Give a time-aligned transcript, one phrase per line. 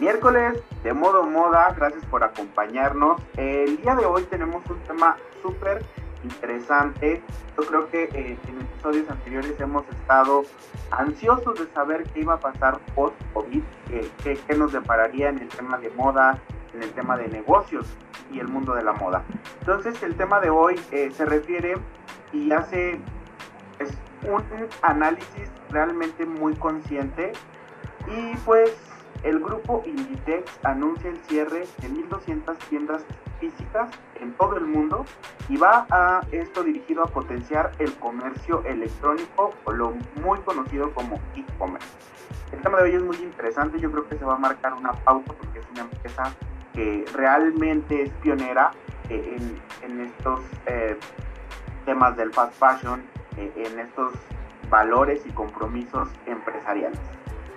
[0.00, 3.20] miércoles de modo moda, gracias por acompañarnos.
[3.36, 5.84] El día de hoy tenemos un tema súper
[6.24, 7.22] interesante.
[7.56, 10.44] Yo creo que eh, en episodios anteriores hemos estado
[10.90, 13.62] ansiosos de saber qué iba a pasar post-COVID,
[14.22, 16.38] qué, nos depararía en el tema de moda,
[16.72, 17.86] en el tema de negocios
[18.32, 19.22] y el mundo de la moda.
[19.60, 21.74] Entonces el tema de hoy eh, se refiere
[22.32, 22.98] y hace
[24.22, 24.42] un
[24.80, 27.32] análisis realmente muy consciente
[28.06, 28.74] y pues
[29.22, 33.04] el grupo Inditex anuncia el cierre de 1.200 tiendas
[33.38, 35.04] físicas en todo el mundo
[35.48, 41.18] y va a esto dirigido a potenciar el comercio electrónico o lo muy conocido como
[41.34, 41.88] e-commerce.
[42.52, 44.92] El tema de hoy es muy interesante, yo creo que se va a marcar una
[44.92, 46.34] pauta porque es una empresa
[46.74, 48.72] que realmente es pionera
[49.08, 49.38] eh,
[49.82, 50.96] en, estos eh,
[51.84, 53.02] temas del fast fashion,
[53.36, 54.12] eh, en estos
[54.68, 57.00] valores y compromisos empresariales.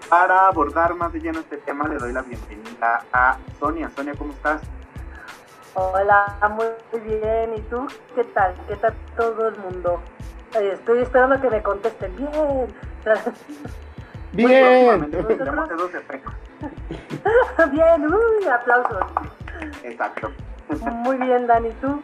[0.10, 3.90] Para abordar más de lleno este tema, le doy la bienvenida a Sonia.
[3.96, 4.62] Sonia, ¿cómo estás?
[5.74, 6.68] Hola, muy
[7.02, 7.56] bien.
[7.56, 7.88] ¿Y tú?
[8.16, 8.54] ¿Qué tal?
[8.68, 10.00] ¿Qué tal todo el mundo?
[10.54, 12.16] estoy esperando que me contesten.
[12.16, 12.68] Bien.
[14.34, 15.10] Bien.
[17.72, 19.04] Bien, uy, aplausos.
[19.84, 20.32] Exacto.
[20.92, 22.00] Muy bien, Dani, ¿tú?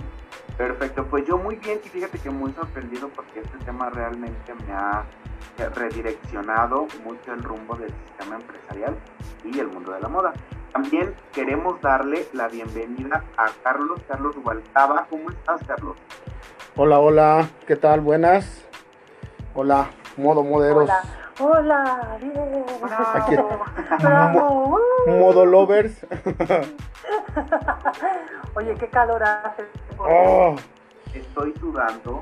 [0.60, 4.74] Perfecto, pues yo muy bien y fíjate que muy sorprendido porque este tema realmente me
[4.74, 5.06] ha
[5.74, 8.98] redireccionado mucho el rumbo del sistema empresarial
[9.46, 10.34] y el mundo de la moda.
[10.74, 15.08] También queremos darle la bienvenida a Carlos, Carlos Rubalcaba.
[15.10, 15.96] ¿Cómo estás, Carlos?
[16.76, 18.02] Hola, hola, ¿qué tal?
[18.02, 18.68] Buenas.
[19.54, 19.88] Hola,
[20.18, 20.90] modo moderos.
[21.40, 22.66] Hola, hola, bien.
[23.14, 23.38] Aquí,
[25.08, 26.06] modo lovers.
[28.56, 29.64] Oye, qué calor hace.
[29.98, 30.56] Oh.
[31.14, 32.22] Estoy sudando,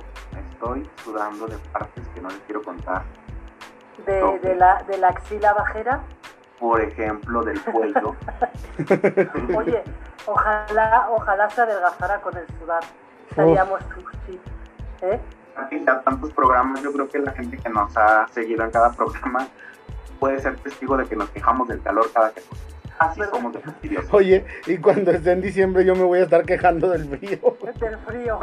[0.51, 3.03] estoy sudando de partes que no les quiero contar.
[4.05, 6.01] ¿De, de, la, de la axila bajera?
[6.59, 8.15] Por ejemplo, del cuello.
[9.57, 9.83] Oye,
[10.25, 12.83] ojalá, ojalá se adelgazara con el sudar.
[13.29, 13.81] Estaríamos
[15.01, 15.19] ¿eh?
[15.55, 18.91] Aquí ya tantos programas, yo creo que la gente que nos ha seguido en cada
[18.95, 19.47] programa
[20.19, 22.41] puede ser testigo de que nos quejamos del calor cada que
[22.99, 24.13] Así somos de fastidiosos.
[24.13, 27.57] Oye, y cuando esté en diciembre yo me voy a estar quejando del frío.
[27.79, 28.39] Del frío.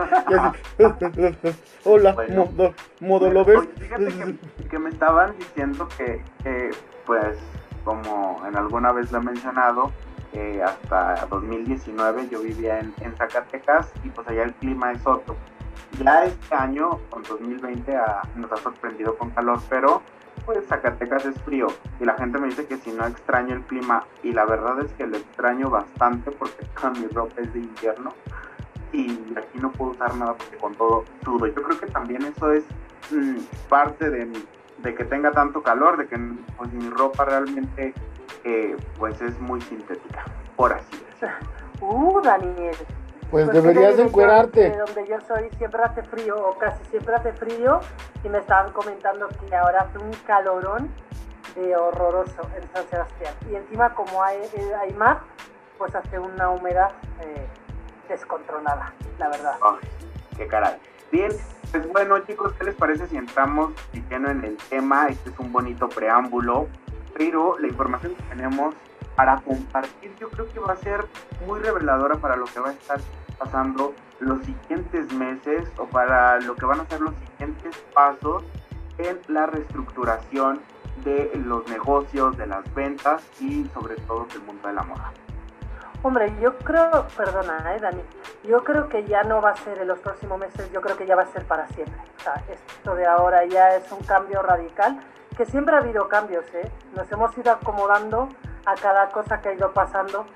[1.85, 3.69] Hola, modo, modo lover.
[3.79, 4.37] Fíjate
[4.71, 6.21] que, me estaban diciendo que,
[7.07, 7.37] pues,
[7.85, 9.93] como en alguna vez lo he mencionado,
[10.33, 15.37] eh, hasta 2019 yo vivía en, en, Zacatecas y pues allá el clima es otro.
[16.03, 17.97] Ya este año, con 2020,
[18.35, 20.03] nos ha sorprendido con calor, pero
[20.45, 21.69] pues Zacatecas es frío
[22.01, 24.93] y la gente me dice que si no extraño el clima y la verdad es
[24.93, 28.13] que lo extraño bastante porque toda mi ropa es de invierno
[28.93, 31.47] y aquí no puedo usar nada porque con todo sudo.
[31.47, 32.65] Yo creo que también eso es
[33.11, 34.31] mm, parte de,
[34.79, 36.17] de que tenga tanto calor, de que
[36.57, 37.93] pues, mi ropa realmente
[38.45, 40.25] eh, pues es muy sintética,
[40.57, 41.03] por así.
[41.81, 42.77] Uh, Daniel,
[43.35, 44.71] pues, pues deberías encuerarte.
[44.71, 47.81] De donde yo soy siempre hace frío o casi siempre hace frío
[48.23, 50.89] y me estaban comentando que ahora hace un calorón
[51.57, 53.35] de horroroso en San Sebastián.
[53.51, 55.19] Y encima como hay, eh, hay más,
[55.79, 57.45] pues hace una humedad eh,
[58.09, 59.57] descontrolada, la verdad.
[60.37, 60.77] qué caray.
[61.11, 61.33] Bien,
[61.73, 63.73] pues bueno chicos, ¿qué les parece si entramos
[64.09, 65.09] lleno en el tema?
[65.09, 66.69] Este es un bonito preámbulo,
[67.19, 68.77] pero la información que tenemos
[69.17, 71.05] para compartir yo creo que va a ser
[71.49, 73.01] muy reveladora para lo que va a estar
[73.39, 78.45] pasando los siguientes meses o para lo que van a ser los siguientes pasos
[78.99, 80.61] en la reestructuración
[81.05, 85.13] de los negocios, de las ventas y sobre todo del mundo de la moda.
[86.03, 88.03] Hombre, yo creo, perdona, eh, Dani,
[88.45, 91.07] yo creo que ya no va a ser en los próximos meses, yo creo que
[91.07, 91.99] ya va a ser para siempre.
[92.19, 95.01] O sea, esto de ahora ya es un cambio radical,
[95.35, 96.71] que siempre ha habido cambios, ¿eh?
[96.95, 98.29] Nos hemos ido acomodando
[98.67, 100.27] a cada cosa que ha ido pasando,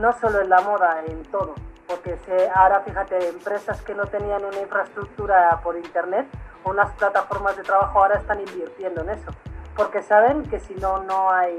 [0.00, 1.54] no solo en la moda, en todo
[1.92, 6.26] porque se, ahora fíjate, empresas que no tenían una infraestructura por internet,
[6.64, 9.30] unas plataformas de trabajo ahora están invirtiendo en eso,
[9.76, 11.58] porque saben que si no, no hay,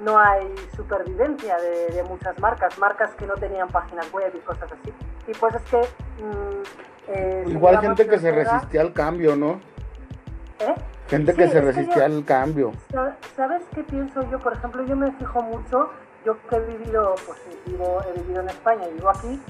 [0.00, 4.94] no hay supervivencia de, muchas marcas, marcas que no tenían páginas web y cosas así.
[5.26, 5.78] Y pues es que...
[6.22, 6.62] Mm,
[7.08, 9.60] eh, Igual gente que se resistía al cambio, ¿no?
[10.60, 10.74] ¿Eh?
[11.08, 12.72] Gente que se resistía al cambio.
[13.34, 14.38] ¿Sabes qué pienso yo?
[14.38, 15.90] Por ejemplo, yo me fijo mucho
[16.24, 19.40] yo que he vivido, pues vivo, he vivido en España y vivo aquí,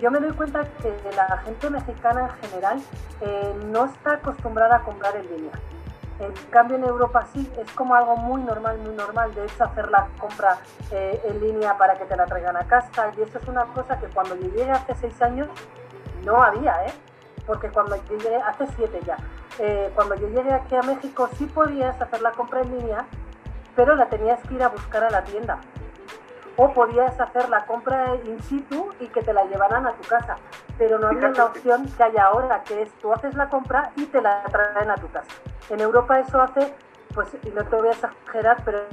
[0.00, 2.82] yo me doy cuenta que la gente mexicana en general
[3.20, 5.52] eh, no está acostumbrada a comprar en línea.
[6.20, 9.34] En cambio en Europa sí, es como algo muy normal, muy normal.
[9.34, 10.58] De hecho, hacer la compra
[10.90, 13.12] eh, en línea para que te la traigan a casa.
[13.16, 15.48] Y eso es una cosa que cuando yo llegué hace seis años
[16.24, 16.92] no había, ¿eh?
[17.46, 19.16] Porque cuando yo llegué, hace siete ya,
[19.58, 23.06] eh, cuando yo llegué aquí a México sí podías hacer la compra en línea,
[23.74, 25.58] pero la tenías que ir a buscar a la tienda
[26.58, 30.36] o podías hacer la compra in situ y que te la llevaran a tu casa,
[30.76, 34.06] pero no había la opción que hay ahora, que es tú haces la compra y
[34.06, 35.30] te la traen a tu casa.
[35.70, 36.74] En Europa eso hace
[37.14, 38.86] pues y no te voy a exagerar, pero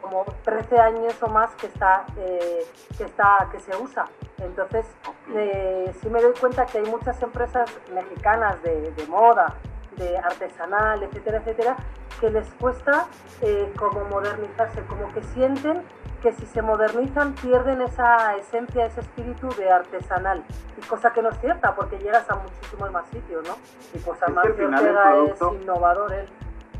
[0.00, 2.66] como 13 años o más que está, eh,
[2.96, 4.04] que está, que se usa.
[4.38, 4.86] Entonces,
[5.34, 9.54] eh, sí me doy cuenta que hay muchas empresas mexicanas de, moda,
[9.96, 11.76] de artesanal, etcétera, etcétera,
[12.20, 13.06] que les cuesta
[13.40, 15.82] eh, como modernizarse, como que sienten
[16.22, 20.44] que si se modernizan pierden esa esencia, ese espíritu de artesanal.
[20.78, 23.56] Y cosa que no es cierta, porque llegas a muchísimos más sitios, ¿no?
[23.92, 26.26] Y pues además es, es innovador él.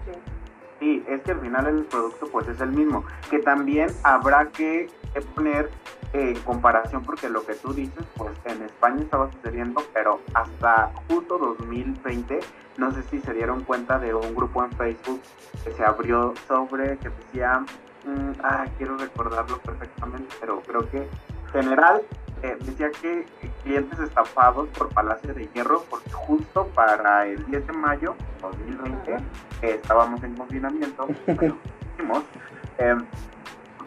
[0.07, 0.13] Sí.
[0.79, 4.89] Sí, es que al final el producto pues es el mismo, que también habrá que
[5.21, 5.71] poner
[6.13, 11.39] en comparación porque lo que tú dices pues en España estaba sucediendo, pero hasta justo
[11.39, 12.41] 2020
[12.77, 15.21] no sé si se dieron cuenta de un grupo en Facebook
[15.65, 17.61] que se abrió sobre que decía,
[18.05, 21.09] mm, ah, quiero recordarlo perfectamente, pero creo que
[21.53, 22.03] general
[22.43, 23.25] eh, decía que
[23.63, 29.17] clientes estafados por Palacio de Hierro, porque justo para el 10 de mayo 2020
[29.63, 32.25] estábamos en confinamiento, bueno,
[32.79, 33.05] em,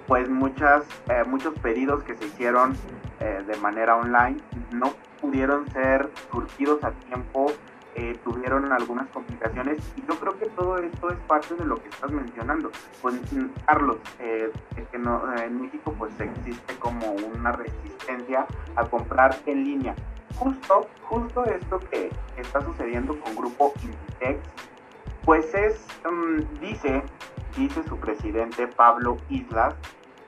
[0.07, 2.75] pues muchas, eh, muchos pedidos que se hicieron
[3.19, 4.37] eh, de manera online
[4.71, 7.51] no pudieron ser surgidos a tiempo
[7.97, 11.87] eh, tuvieron algunas complicaciones y yo creo que todo esto es parte de lo que
[11.87, 12.69] estás mencionando.
[13.01, 13.15] Pues
[13.65, 14.51] Carlos, eh,
[14.91, 19.95] que no, en México pues existe como una resistencia a comprar en línea.
[20.37, 24.41] Justo, justo esto que está sucediendo con Grupo Inditex,
[25.23, 27.01] pues es, mm, dice,
[27.55, 29.75] dice su presidente Pablo Islas,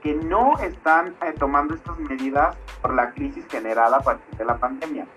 [0.01, 4.57] que no están eh, tomando estas medidas por la crisis generada a partir de la
[4.57, 5.07] pandemia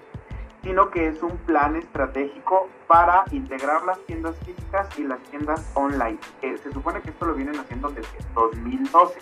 [0.62, 6.18] sino que es un plan estratégico para integrar las tiendas físicas y las tiendas online.
[6.40, 9.20] se supone que esto lo vienen haciendo desde 2012,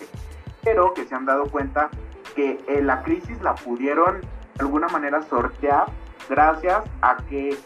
[0.63, 1.89] pero que se han dado cuenta
[2.35, 5.85] que eh, la crisis la pudieron de alguna manera sortear
[6.29, 7.57] gracias a que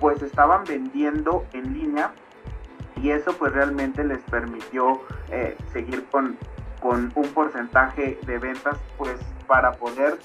[0.00, 2.12] pues estaban vendiendo en línea
[3.02, 5.00] y eso pues realmente les permitió
[5.30, 6.38] eh, seguir con,
[6.80, 10.18] con un porcentaje de ventas pues para poder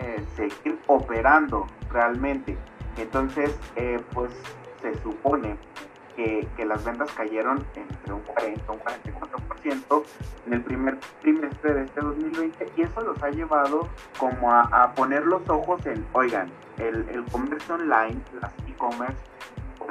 [0.00, 2.58] eh, seguir operando realmente.
[2.96, 4.30] Entonces, eh, pues
[4.82, 5.56] se supone
[6.16, 10.04] que, las ventas cayeron entre un 40 y un 44%
[10.46, 13.88] en el primer trimestre de este 2020 y eso los ha llevado
[14.18, 19.18] como a, poner los ojos en, oigan, el, el comercio online, las e-commerce,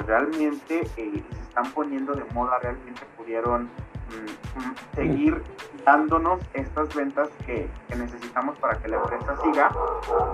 [0.06, 5.42] realmente eh, se están poniendo de moda, realmente pudieron mm, mm, seguir
[5.84, 9.70] dándonos estas ventas que, necesitamos para que la empresa siga.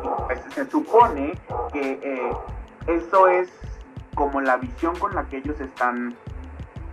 [0.02, 1.32] Y pues se supone
[1.72, 2.32] que eh,
[2.86, 3.50] eso es
[4.14, 6.16] como la visión con la que ellos están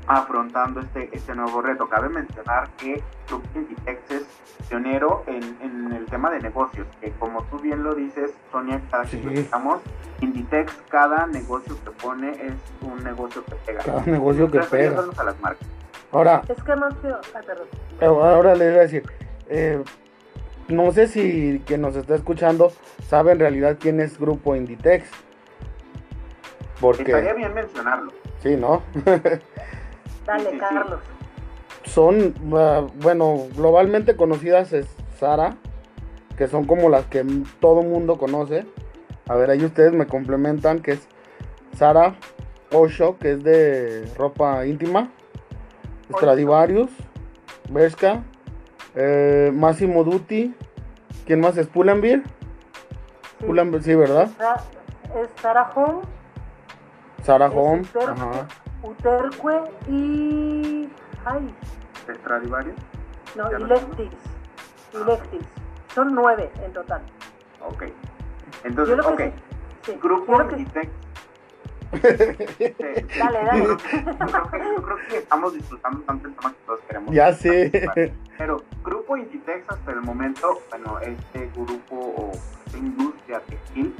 [0.08, 1.88] afrontando este, este nuevo reto.
[1.88, 3.04] Cabe mencionar que
[3.54, 4.24] Inditex es
[4.70, 9.34] pionero en, el tema de negocios, que como tú bien lo dices, Sonia, cada que
[9.34, 9.82] estamos,
[10.22, 13.84] Inditex, cada negocio que pone es un negocio que pega.
[13.84, 15.04] Cada negocio que pega.
[15.18, 15.68] A las marcas.
[16.12, 16.72] Ahora, es que
[18.06, 19.04] Ahora le voy a decir,
[19.50, 19.84] eh,
[20.70, 22.72] no sé si quien nos está escuchando
[23.08, 25.10] sabe en realidad quién es Grupo Inditex.
[26.80, 27.04] Porque...
[27.04, 28.12] Estaría bien mencionarlo.
[28.42, 28.84] Sí, ¿no?
[30.28, 31.00] Dale, Carlos.
[31.86, 34.86] Son, ah, bueno, globalmente conocidas es
[35.18, 35.56] Sara,
[36.38, 37.26] que son como las que
[37.62, 38.66] todo mundo conoce.
[39.30, 41.08] A ver, ahí ustedes me complementan, que es
[41.76, 42.16] Sara
[42.74, 45.10] Osho, que es de ropa íntima.
[46.12, 46.90] Stradivarius,
[47.70, 48.24] Bershka,
[48.96, 50.54] eh, Massimo Dutti,
[51.26, 51.68] ¿quién más es?
[51.68, 52.22] Pull&Bear.
[53.40, 53.80] Sí.
[53.82, 54.30] sí, ¿verdad?
[55.16, 56.02] Es Sarah Home.
[57.24, 58.48] Sarah Home, ajá.
[58.84, 60.90] Uterque y...
[61.26, 61.54] Ay.
[62.22, 62.76] ¿Stradivarius?
[63.36, 64.12] No, y Leftis.
[64.94, 65.48] Y Leftis.
[65.94, 67.02] Son nueve en total.
[67.62, 67.84] Ok.
[68.64, 69.22] Entonces, ok.
[69.84, 69.98] Sí.
[70.02, 70.92] Grupo Inditex
[71.92, 73.64] dale, dale.
[73.64, 77.16] Yo creo, que, estamos disfrutando tanto el tema que todos queremos.
[77.16, 77.72] Ya sé.
[78.38, 82.32] Pero Grupo Inditex hasta el momento, bueno, este grupo o
[82.76, 83.96] industria textil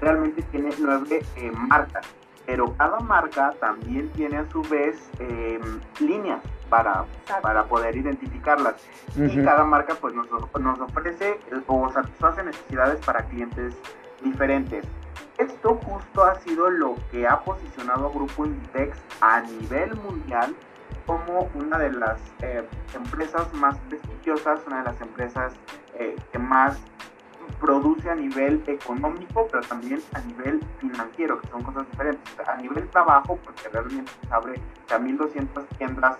[0.00, 2.06] realmente tiene nueve eh, marcas,
[2.46, 5.60] pero cada marca también tiene a su vez eh,
[6.00, 7.04] líneas para,
[7.42, 8.76] para poder identificarlas.
[9.16, 13.74] Y cada marca pues nos, nos ofrece o satisface necesidades para clientes
[14.22, 14.84] diferentes.
[15.38, 20.54] Esto justo ha sido lo que ha posicionado a Grupo Inditex a nivel mundial
[21.04, 25.52] como una de las eh, empresas más prestigiosas, una de las empresas
[25.98, 26.78] eh, que más
[27.60, 32.48] produce a nivel económico, pero también a nivel financiero, que son cosas diferentes.
[32.48, 34.60] A nivel trabajo, porque realmente se abre
[34.90, 36.16] a 1.200 tiendas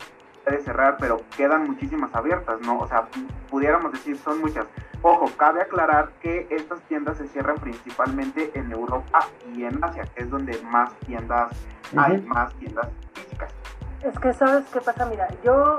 [0.47, 2.79] puede cerrar, pero quedan muchísimas abiertas, ¿no?
[2.79, 3.09] O sea,
[3.51, 4.67] pudiéramos decir, son muchas.
[5.03, 10.23] Ojo, cabe aclarar que estas tiendas se cierran principalmente en Europa y en Asia, que
[10.23, 11.53] es donde más tiendas
[11.97, 13.53] hay, más tiendas físicas.
[14.03, 15.05] Es que, ¿sabes qué pasa?
[15.07, 15.77] Mira, yo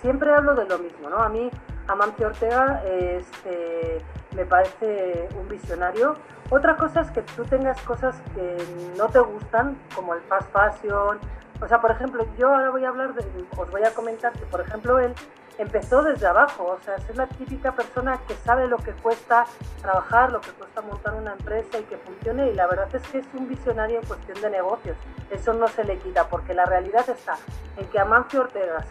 [0.00, 1.18] siempre hablo de lo mismo, ¿no?
[1.18, 1.50] A mí,
[1.88, 4.02] Amancio Ortega, este,
[4.36, 6.14] me parece un visionario.
[6.50, 8.56] Otra cosa es que tú tengas cosas que
[8.96, 11.18] no te gustan, como el fast fashion.
[11.60, 13.24] O sea, por ejemplo, yo ahora voy a hablar, de,
[13.56, 15.14] os voy a comentar que, por ejemplo, él
[15.58, 19.46] empezó desde abajo, o sea, es la típica persona que sabe lo que cuesta
[19.80, 23.20] trabajar, lo que cuesta montar una empresa y que funcione, y la verdad es que
[23.20, 24.98] es un visionario en cuestión de negocios.
[25.30, 27.36] Eso no se le quita, porque la realidad está
[27.78, 28.84] en que Amancio Ortega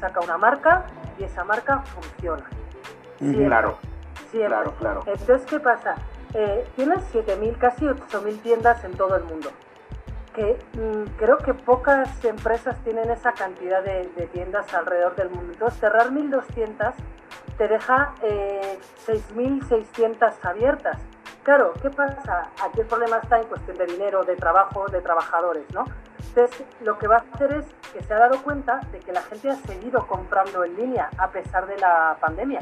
[0.00, 0.86] saca una marca
[1.18, 2.44] y esa marca funciona.
[3.18, 3.78] Claro.
[4.30, 4.48] Siempre.
[4.48, 5.02] Claro, claro.
[5.06, 5.96] Entonces, ¿qué pasa?
[6.34, 9.50] Eh, tienes 7.000, casi 8.000 tiendas en todo el mundo
[10.36, 14.04] que mm, creo que pocas empresas tienen esa cantidad de,
[14.34, 15.54] tiendas alrededor del mundo.
[15.54, 16.92] Entonces, cerrar 1.200
[17.56, 20.98] te deja eh, 6.600 abiertas.
[21.42, 22.50] Claro, ¿qué pasa?
[22.62, 25.86] Aquí el problema está en cuestión de dinero, de trabajo, de trabajadores, ¿no?
[26.18, 27.64] Entonces, lo que va a hacer es
[27.94, 31.30] que se ha dado cuenta de que la gente ha seguido comprando en línea a
[31.30, 32.60] pesar de la pandemia.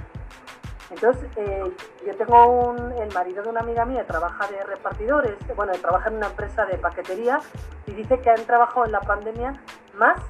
[0.90, 1.72] Entonces, eh,
[2.06, 6.16] yo tengo un, el marido de una amiga mía, trabaja de repartidores, bueno, trabaja en
[6.16, 7.40] una empresa de paquetería
[7.86, 9.54] y dice que han trabajado en la pandemia
[9.94, 10.20] más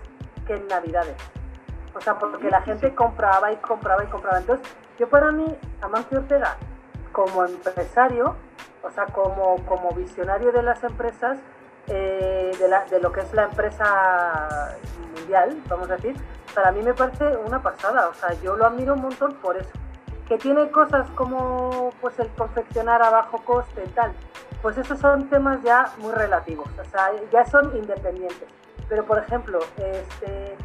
[0.46, 1.16] que en Navidades.
[1.94, 4.38] O sea, porque la gente compraba y compraba y compraba.
[4.38, 4.66] Entonces,
[4.98, 5.44] yo para mí,
[5.80, 6.56] Amancio Ortega,
[7.12, 8.36] como empresario,
[8.82, 11.38] o sea, como, como visionario de las empresas,
[11.86, 14.76] eh, de, la, de lo que es la empresa
[15.14, 16.16] mundial, vamos a decir,
[16.54, 18.08] para mí me parece una pasada.
[18.08, 19.83] O sea, yo lo admiro un montón por eso
[20.28, 24.12] que tiene cosas como pues el confeccionar a bajo coste y tal,
[24.62, 28.48] pues esos son temas ya muy relativos, o sea, ya son independientes.
[28.88, 30.56] Pero por ejemplo, este,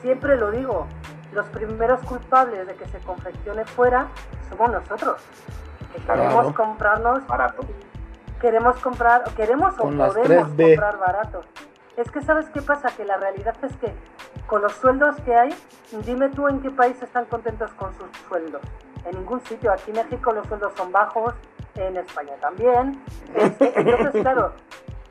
[0.00, 0.86] siempre lo digo,
[1.32, 4.08] los primeros culpables de que se confeccione fuera
[4.48, 5.20] somos nosotros.
[5.92, 7.62] Que queremos comprarnos barato.
[8.40, 11.42] Queremos comprar, queremos o podemos comprar barato.
[11.96, 13.94] Es que sabes qué pasa, que la realidad es que
[14.46, 15.54] con los sueldos que hay,
[16.04, 18.60] dime tú en qué país están contentos con sus sueldos
[19.04, 19.72] en ningún sitio.
[19.72, 21.34] Aquí en México los sueldos son bajos,
[21.76, 23.00] en España también.
[23.34, 24.52] Este, entonces, claro,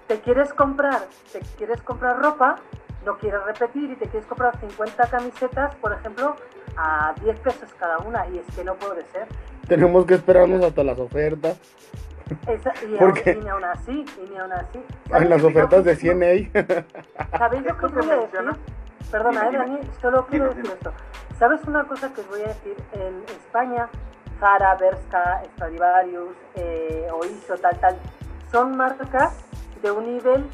[0.07, 2.55] te quieres comprar, te quieres comprar ropa,
[3.05, 6.35] no quieres repetir y te quieres comprar 50 camisetas, por ejemplo,
[6.77, 9.27] a 10 pesos cada una y es que no puede ser.
[9.67, 11.59] Tenemos que esperarnos hasta las ofertas.
[12.47, 14.83] y, aún, y, aún, así, y ni aún así.
[15.11, 16.51] En las ofertas de 100
[17.37, 18.39] ¿Sabéis lo que voy a decir?
[19.11, 20.91] Perdona, eh, Dani, solo quiero decir esto.
[21.37, 22.75] ¿Sabes una cosa que os voy a decir?
[22.93, 23.89] En España,
[24.39, 27.97] Zara, Berska, Stradivarius, eh, Oiso, tal, tal,
[28.51, 29.33] son marcas
[29.81, 30.45] de un nivel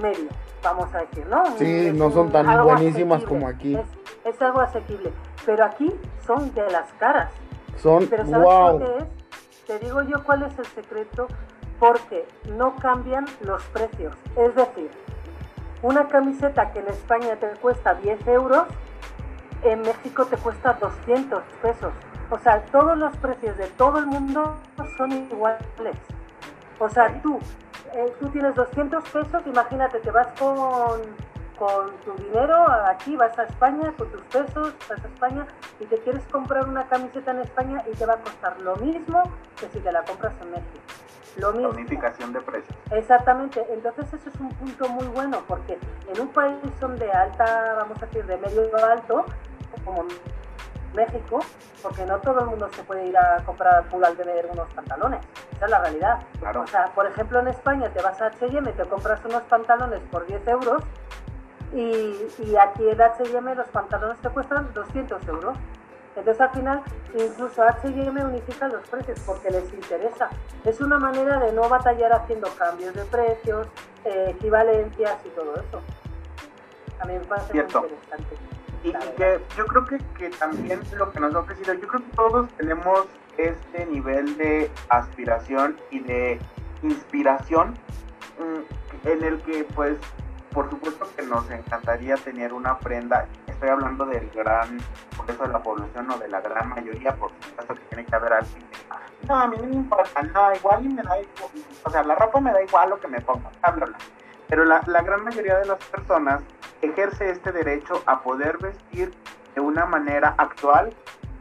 [0.00, 0.28] medio,
[0.62, 1.44] vamos a decir, ¿no?
[1.58, 3.76] Sí, no son tan buenísimas como aquí.
[4.24, 5.12] Es, algo asequible,
[5.44, 5.92] pero aquí
[6.26, 7.30] son de las caras.
[7.76, 8.78] Son, pero ¿sabes wow.
[8.78, 9.66] qué es?
[9.66, 11.26] Te digo yo cuál es el secreto,
[11.78, 12.26] porque
[12.56, 14.14] no cambian los precios.
[14.36, 14.90] Es decir,
[15.82, 18.64] una camiseta que en España te cuesta 10 euros,
[19.62, 21.92] en México te cuesta 200 pesos.
[22.30, 24.56] O sea, todos los precios de todo el mundo
[24.96, 25.96] son iguales.
[26.78, 27.38] O sea, tú,
[27.92, 31.00] eh, tú tienes 200 pesos, imagínate, te vas con,
[31.58, 32.56] con tu dinero
[32.86, 35.46] aquí, vas a España con tus pesos, vas a España
[35.80, 39.22] y te quieres comprar una camiseta en España y te va a costar lo mismo
[39.58, 40.80] que si te la compras en México.
[41.36, 41.70] Lo mismo.
[41.70, 42.76] unificación de precios.
[42.90, 45.78] Exactamente, entonces eso es un punto muy bueno porque
[46.12, 49.24] en un país donde alta, vamos a decir, de medio alto,
[49.84, 50.04] como
[50.94, 51.40] México,
[51.82, 55.20] porque no todo el mundo se puede ir a comprar al de ver unos pantalones.
[55.52, 56.20] Esa es la realidad.
[56.40, 56.62] Claro.
[56.62, 60.26] O sea, por ejemplo, en España te vas a H&M, te compras unos pantalones por
[60.26, 60.82] 10 euros
[61.72, 65.56] y, y aquí en H&M los pantalones te cuestan 200 euros.
[66.16, 66.82] Entonces al final
[67.14, 70.28] incluso H&M unifica los precios porque les interesa.
[70.64, 73.68] Es una manera de no batallar haciendo cambios de precios,
[74.04, 75.80] eh, equivalencias y todo eso.
[77.00, 78.36] A mí me parece muy interesante.
[78.82, 82.16] Y, que yo creo que, que también lo que nos ha ofrecido, yo creo que
[82.16, 86.38] todos tenemos este nivel de aspiración y de
[86.82, 87.74] inspiración
[88.38, 89.98] mm, en el que pues
[90.52, 94.78] por supuesto que nos encantaría tener una prenda, estoy hablando del gran,
[95.16, 98.16] por eso de la población o de la gran mayoría, por supuesto que tiene que
[98.16, 101.50] haber alguien que, no, a mí no me importa, no, igual y me da igual,
[101.84, 103.86] o sea, la ropa me da igual lo que me ponga, bla,
[104.48, 106.42] Pero la, la gran mayoría de las personas
[106.82, 109.12] ejerce este derecho a poder vestir
[109.54, 110.92] de una manera actual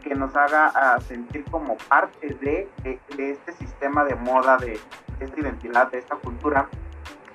[0.03, 4.79] que nos haga a sentir como parte de, de este sistema de moda, de
[5.19, 6.69] esta identidad, de esta cultura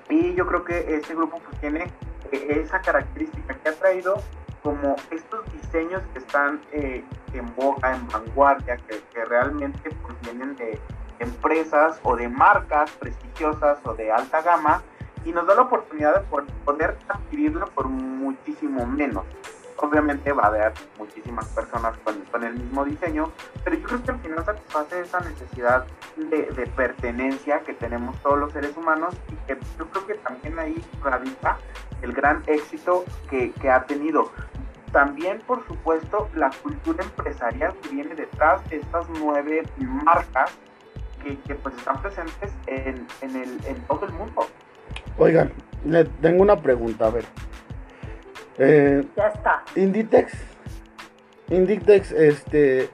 [0.09, 1.91] y yo creo que este grupo pues tiene
[2.31, 4.21] eh, esa característica que ha traído
[4.61, 10.79] como estos diseños que están eh, en boca, en vanguardia, que, realmente pues, vienen de
[11.19, 14.81] empresas o de marcas prestigiosas o de alta gama
[15.23, 19.23] y nos da la oportunidad de poder adquirirlo por muchísimo menos.
[19.77, 23.31] Obviamente va a haber muchísimas personas con, el mismo diseño,
[23.63, 25.85] pero yo creo que al final satisface esa necesidad
[26.17, 30.83] de, pertenencia que tenemos todos los seres humanos y que yo creo que también ahí
[31.01, 31.57] radica
[32.01, 34.31] el gran éxito que, ha tenido.
[34.91, 40.51] También, por supuesto, la cultura empresarial que viene detrás de estas nueve marcas
[41.23, 44.47] que, pues están presentes en, en todo el mundo.
[45.17, 45.51] Oigan,
[45.85, 47.25] le tengo una pregunta, a ver.
[48.57, 49.63] Eh, ya está.
[49.75, 50.33] Inditex.
[51.49, 52.89] Inditex, este.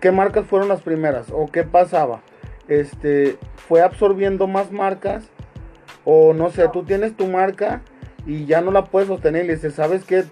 [0.00, 1.30] ¿Qué marcas fueron las primeras?
[1.30, 2.20] ¿O qué pasaba?
[2.68, 3.38] Este.
[3.68, 5.24] ¿Fue absorbiendo más marcas?
[6.04, 7.80] O no sé, tú tienes tu marca
[8.26, 10.24] y ya no la puedes sostener y le dices, ¿sabes qué?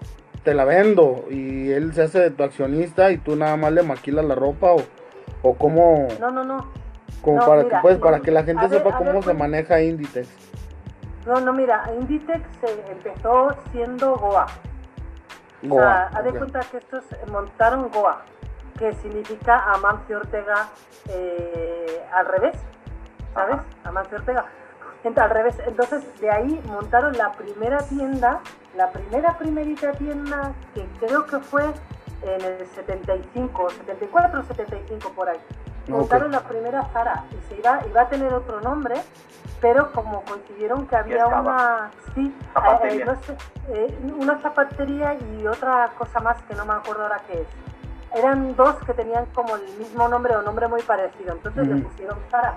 [0.43, 1.25] Te la vendo.
[1.31, 4.73] Y él se hace de tu accionista y tú nada más le maquilas la ropa
[4.73, 4.83] o,
[5.41, 6.07] o cómo.
[6.19, 6.71] No, no, no.
[7.21, 9.21] Como No, para mira, que pues, no, para que la gente ver, sepa cómo ver,
[9.21, 9.37] se pues.
[9.37, 10.27] maneja Inditex.
[11.25, 14.45] No, no, mira, Inditex eh, empezó siendo Goa.
[15.63, 18.21] O Goa, sea, haz de cuenta que estos montaron Goa,
[18.77, 20.67] que significa Amancio Ortega
[21.09, 22.57] eh, al revés,
[23.33, 23.57] ¿sabes?
[23.85, 24.45] Amancio Ortega.
[25.03, 28.41] Ent- al revés, entonces de ahí montaron la primera tienda,
[28.75, 31.63] la primera primerita tienda que creo que fue
[32.23, 35.39] en el 75, 74, 75 por ahí.
[35.87, 38.95] Montaron la primera Zara y se iba, iba a tener otro nombre,
[39.63, 42.91] pero como consiguieron que había una, sí, Zapatería.
[42.91, 43.37] eh, eh, no sé,
[43.69, 47.47] eh, una zapatería y otra cosa más que no me acuerdo ahora qué es.
[48.13, 51.83] Eran dos que tenían como el mismo nombre o nombre muy parecido, entonces le Ujú.
[51.85, 52.55] pusieron Zara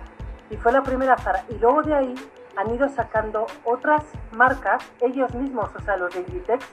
[0.51, 1.45] y fue la primera Zara.
[1.49, 2.15] Y luego de ahí
[2.57, 6.67] han ido sacando otras marcas, ellos mismos, o sea, los de Inditex,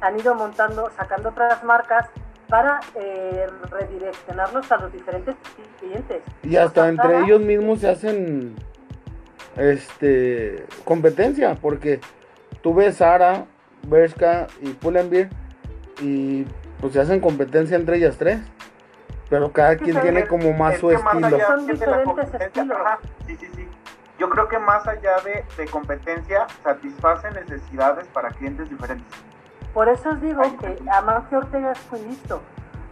[0.00, 2.08] han ido montando, sacando otras marcas
[2.48, 5.34] para eh, redireccionarlos a los diferentes
[5.80, 6.22] clientes.
[6.44, 8.54] Y hasta O sea, entre Zara- ellos mismos se hacen
[9.56, 12.00] este competencia, porque
[12.62, 13.46] tú ves Sara,
[13.86, 15.28] Bershka y Pull&Bear
[16.00, 16.44] y
[16.80, 18.40] pues se hacen competencia entre ellas tres.
[19.28, 21.40] Pero cada quien tiene como más es su estilo.
[21.46, 22.76] Son diferentes estilos.
[22.78, 23.68] ajá, sí, sí, sí.
[24.18, 29.06] Yo creo que más allá de, de competencia, satisface necesidades para clientes diferentes.
[29.72, 32.42] Por eso os digo Ay, que Amancio Ortega es muy listo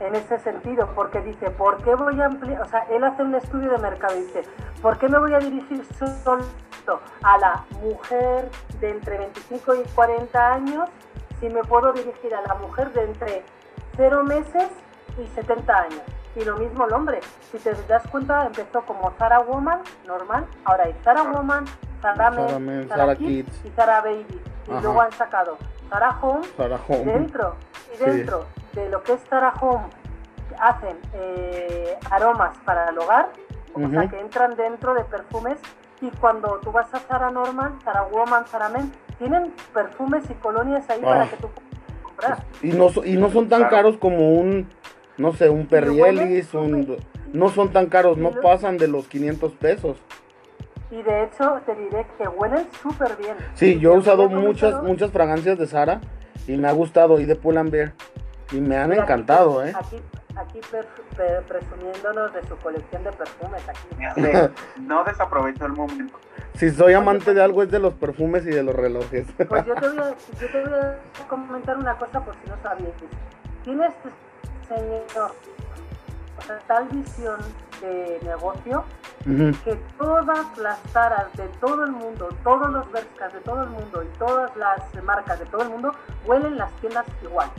[0.00, 2.62] en ese sentido, porque dice, ¿por qué voy a ampliar?
[2.62, 4.42] O sea, él hace un estudio de mercado y dice,
[4.82, 6.44] ¿por qué me voy a dirigir solo
[7.22, 8.48] a la mujer
[8.80, 10.88] de entre 25 y 40 años
[11.38, 13.44] si me puedo dirigir a la mujer de entre
[13.96, 14.68] 0 meses
[15.22, 16.02] y 70 años?
[16.36, 17.20] Y lo mismo el hombre.
[17.52, 21.64] Si te das cuenta, empezó como Zara Woman, normal, ahora hay Zara Woman,
[22.00, 23.64] Zara Men, Zara Men, Zara Zara Kids Kids.
[23.66, 24.40] y Zara Baby.
[24.68, 24.80] Y Ajá.
[24.80, 25.58] luego han sacado
[25.90, 26.46] Zara Home
[27.04, 27.56] dentro,
[27.92, 28.04] y Sí.
[28.74, 29.20] De lo que es
[29.60, 29.84] Home
[30.58, 33.30] hacen eh, aromas para el hogar,
[33.74, 35.58] o sea que entran dentro de perfumes
[36.02, 40.88] y cuando tú vas a Zara Normal, Zara Woman, Zara Men, tienen perfumes y colonias
[40.90, 41.08] ahí Ah.
[41.08, 42.38] para que tú puedas comprar.
[42.62, 43.76] Y no, so- y no son tan Claro.
[43.76, 44.68] caros como un,
[45.18, 46.96] no sé, un Ellis, un,
[47.32, 49.98] no son tan caros, no pasan de los 500 pesos.
[50.90, 53.36] Y de hecho te diré que huelen súper bien.
[53.54, 56.00] Sí, yo he usado muchas, muchas fragancias de Sara
[56.48, 57.92] y me ha gustado y de Pull&Bear
[58.50, 59.74] y me han Mira, encantado, aquí, ¿eh?
[59.76, 60.02] Aquí,
[60.36, 60.60] aquí
[61.48, 64.20] presumiéndonos de su colección de perfumes aquí.
[64.80, 66.18] No desaprovecho el momento.
[66.54, 69.26] Si soy amante de algo es de los perfumes y de los relojes.
[69.48, 70.10] Pues yo te voy a,
[70.40, 72.92] yo te voy a comentar una cosa por si no sabías.
[73.64, 74.10] Tiene este
[74.68, 75.32] señor
[76.38, 77.38] o sea, tal visión
[77.80, 78.84] de negocio
[79.24, 84.02] que todas las taras de todo el mundo, todos los Bershkas de todo el mundo
[84.02, 85.94] y todas las marcas de todo el mundo
[86.26, 87.50] huelen las tiendas igual.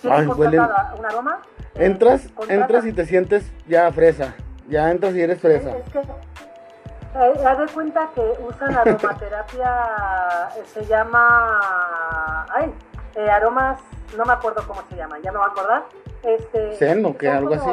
[0.00, 1.42] ¿Quieres Ay, contratar un aroma?
[1.74, 2.54] Entras, contrata.
[2.54, 4.34] entras y te sientes ya fresa.
[4.68, 5.76] Ya entras y eres fresa.
[5.76, 12.72] Es que, eh, haz de cuenta que usan aromaterapia, eh, se llama, ay,
[13.14, 13.80] eh, aromas,
[14.16, 15.84] no me acuerdo cómo se llama, ya me voy a acordar.
[16.22, 17.70] Este, Zen o qué, algo así.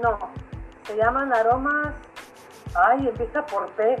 [0.00, 0.18] No,
[0.86, 1.94] se llaman aromas,
[2.74, 3.96] ay, empieza por P.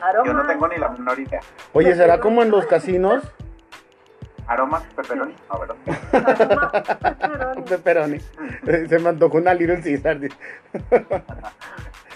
[0.00, 1.40] Aromas, Yo no tengo ni la menor idea.
[1.72, 3.22] Oye, ¿será como en los casinos?
[4.48, 5.76] Aromas pepperoni, no, ¿verdad?
[7.62, 7.62] pepperoni.
[7.62, 8.20] Pepperoni.
[8.88, 10.18] Se me antojó una Little Caesar.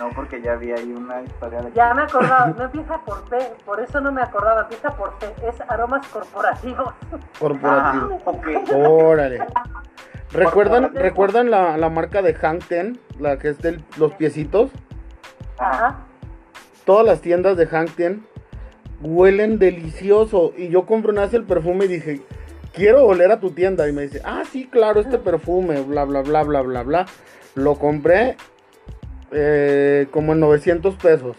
[0.01, 3.39] No, porque ya vi ahí una historia de Ya me acordaba, no empieza por P,
[3.67, 6.95] por eso no me acordaba, empieza por P, es aromas corporativos.
[7.39, 8.19] Corporativo.
[8.25, 8.47] Ah, ok.
[8.75, 9.47] Órale.
[10.33, 12.99] ¿Recuerdan, ¿recuerdan la, la marca de Hang Ten?
[13.21, 14.71] La que es de los piecitos.
[15.59, 15.97] Ajá.
[16.87, 18.27] Todas las tiendas de Hang Ten
[19.03, 20.53] huelen delicioso.
[20.57, 22.21] Y yo compré una vez el perfume y dije,
[22.73, 23.89] quiero oler a tu tienda.
[23.89, 27.07] Y me dice, ah, sí, claro, este perfume, bla, bla, bla, bla, bla, bla.
[27.55, 28.37] Lo compré
[29.31, 31.37] eh, como en 900 pesos.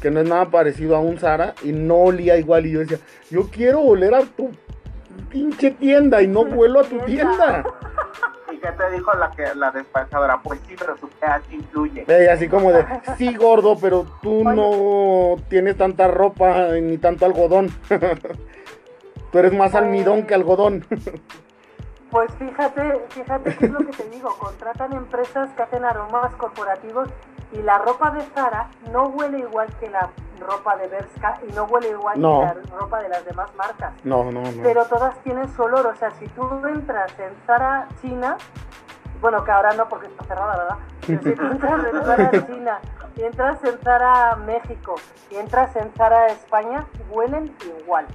[0.00, 2.66] Que no es nada parecido a un Zara y no olía igual.
[2.66, 2.98] Y yo decía,
[3.30, 4.50] yo quiero oler a tu
[5.30, 7.64] pinche tienda y no vuelo a tu tienda.
[8.66, 10.40] ¿Y qué te dijo la, que, la despachadora?
[10.42, 12.04] Pues sí, pero su pH influye.
[12.08, 12.84] Y así como de,
[13.18, 17.70] sí, gordo, pero tú no tienes tanta ropa ni tanto algodón.
[19.32, 20.84] tú eres más almidón que algodón.
[22.16, 27.10] Pues fíjate, fíjate qué es lo que te digo, contratan empresas que hacen aromas corporativos
[27.52, 30.08] y la ropa de Zara no huele igual que la
[30.40, 33.92] ropa de Berska y no huele igual que la ropa de las demás marcas.
[34.02, 34.62] No, no, no.
[34.62, 38.38] Pero todas tienen su olor, o sea, si tú entras en Zara China,
[39.20, 40.76] bueno, que ahora no porque está cerrada, ¿verdad?
[41.06, 42.78] Pero si tú entras en Zara China
[43.14, 44.94] y entras en Zara México
[45.30, 48.06] y entras en Zara España, huelen igual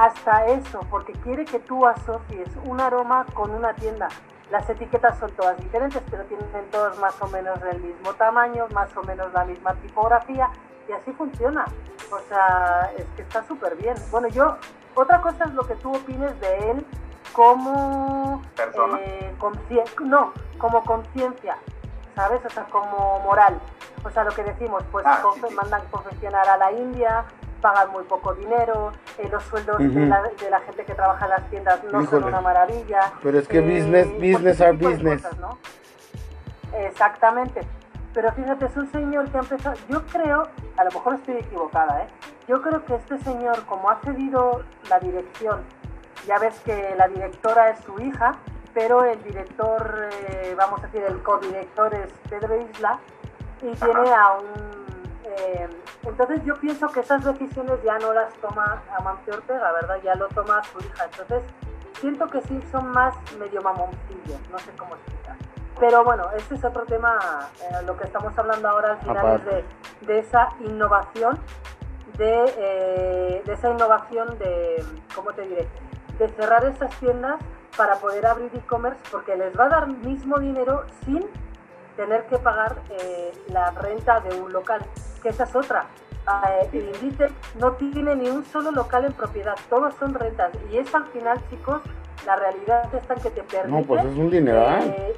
[0.00, 4.08] hasta eso, porque quiere que tú asocies un aroma con una tienda.
[4.50, 8.96] Las etiquetas son todas diferentes, pero tienen todos más o menos del mismo tamaño, más
[8.96, 10.48] o menos la misma tipografía,
[10.88, 11.66] y así funciona.
[12.10, 13.94] O sea, es que está súper bien.
[14.10, 14.56] Bueno, yo,
[14.94, 16.86] otra cosa es lo que tú opines de él
[17.34, 18.40] como...
[18.56, 18.98] Persona.
[19.02, 19.36] Eh,
[20.06, 21.58] no, como conciencia,
[22.16, 22.40] ¿sabes?
[22.46, 23.60] O sea, como moral.
[24.02, 25.22] O sea, lo que decimos, pues ah,
[25.54, 27.26] mandan confeccionar a la India,
[27.60, 31.84] pagan muy poco dinero, eh, los sueldos de, la, gente que trabaja en las tiendas
[31.84, 33.12] no son una maravilla.
[33.22, 35.22] Pero es que eh, business, business are business.
[36.72, 37.60] Exactamente.
[38.12, 42.02] Pero fíjate, es un señor que ha empezado, yo creo, a lo mejor estoy equivocada,
[42.02, 42.08] ¿eh?
[42.48, 45.60] yo creo que este señor, como ha cedido la dirección,
[46.26, 48.34] ya ves que la directora es su hija,
[48.74, 52.98] pero el director, eh, vamos a decir, el codirector es Pedro Isla,
[53.62, 54.69] y tiene a un
[55.36, 55.68] eh,
[56.04, 59.96] entonces yo pienso que esas decisiones ya no las toma Amancio Ortega, ¿verdad?
[60.02, 61.04] Ya lo toma su hija.
[61.04, 61.42] Entonces
[62.00, 65.36] siento que sí son más medio mamoncillos, no sé cómo explicar.
[65.78, 67.18] Pero bueno, este es otro tema,
[67.62, 69.64] eh, lo que estamos hablando ahora al final es de,
[70.06, 71.38] de, esa innovación,
[72.18, 75.68] de, eh, de esa innovación de, ¿cómo te diré?
[76.18, 77.40] De cerrar esas tiendas
[77.76, 81.26] para poder abrir e-commerce porque les va a dar mismo dinero sin
[82.00, 82.76] tener que pagar
[83.52, 84.80] la renta de un local
[85.22, 85.84] que esa es otra.
[86.72, 90.50] Eh, Inditex no tiene ni un solo local en propiedad, todos son rentas.
[90.70, 91.82] Y eso al final, chicos,
[92.24, 95.14] la realidad es que te permite no, pues es un eh,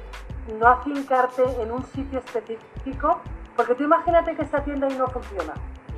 [0.59, 3.21] no afincarte en un sitio específico,
[3.55, 5.53] porque tú imagínate que esta tienda ahí no funciona,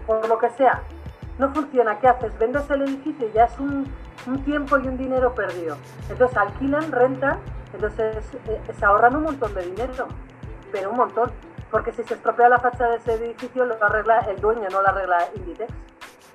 [0.06, 0.84] por lo que sea,
[1.40, 2.38] no funciona, ¿qué haces?
[2.38, 3.92] Vendes el edificio y ya es un,
[4.28, 5.78] un tiempo y un dinero perdido.
[6.10, 7.40] Entonces alquilan, rentan,
[7.74, 8.18] entonces
[8.48, 10.08] eh, se ahorran un montón de dinero,
[10.76, 11.32] pero un montón
[11.72, 14.90] porque si se estropea la fachada de ese edificio lo arregla el dueño, no la
[14.90, 15.72] arregla Inditex.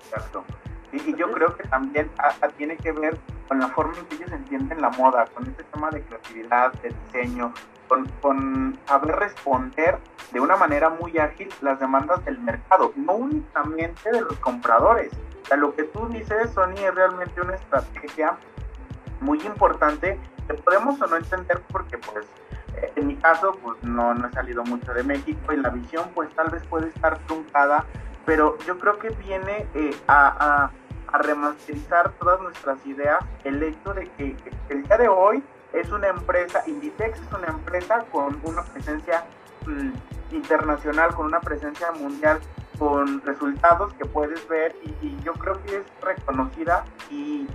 [0.07, 0.44] Exacto.
[0.92, 2.11] Y, yo creo que también
[2.57, 5.90] tiene que ver con la forma en que ellos entienden la moda, con este tema
[5.90, 7.53] de creatividad, de diseño,
[7.87, 9.98] con, con saber responder
[10.33, 15.12] de una manera muy ágil las demandas del mercado, no únicamente de los compradores.
[15.42, 18.37] O sea, lo que tú dices, Sony, es realmente una estrategia
[19.20, 22.26] muy importante que podemos o no entender porque pues
[22.96, 26.30] en mi caso, pues no, no he salido mucho de México y la visión pues
[26.35, 27.85] tal vez puede estar truncada,
[28.26, 30.70] pero yo creo que viene eh, a,
[31.12, 34.37] a, remasterizar todas nuestras ideas el hecho de que,
[34.68, 39.24] el día de hoy es una empresa, Inditex es una empresa con una presencia
[39.66, 42.38] mm, internacional, con una presencia mundial,
[42.78, 47.48] con resultados que puedes ver y, y yo creo que es reconocida y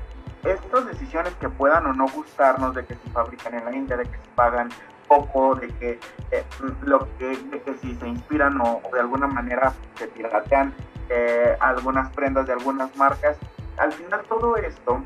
[0.43, 4.04] estas decisiones que puedan o no gustarnos de que se fabrican en la India, de
[4.04, 4.69] que se pagan
[5.08, 6.00] poco, de que,
[6.32, 6.44] eh,
[6.84, 10.74] lo que, que si se inspiran o, de alguna manera se piratean
[11.10, 13.38] eh, algunas prendas de algunas marcas,
[13.78, 15.02] al final todo esto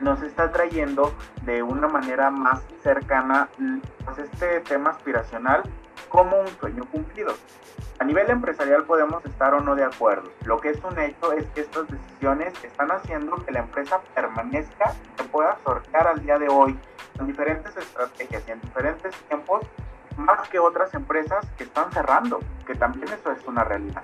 [0.00, 3.48] nos está trayendo de una manera más cercana
[4.04, 5.62] pues, este tema aspiracional
[6.08, 7.34] como un sueño cumplido.
[7.98, 10.28] A nivel empresarial podemos estar o no de acuerdo.
[10.44, 14.92] Lo que es un hecho es que estas decisiones están haciendo que la empresa permanezca,
[15.16, 16.78] que pueda sortear al día de hoy
[17.18, 19.62] en diferentes estrategias y en diferentes tiempos,
[20.16, 24.02] más que otras empresas que están cerrando, que también eso es una realidad.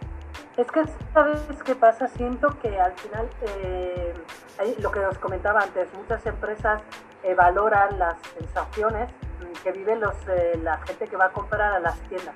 [0.57, 0.83] Es que,
[1.13, 2.09] ¿sabes qué pasa?
[2.09, 4.15] Siento que al final, eh,
[4.81, 6.83] lo que os comentaba antes, muchas empresas
[7.23, 9.11] eh, valoran las sensaciones
[9.63, 12.35] que viven los, eh, la gente que va a comprar a las tiendas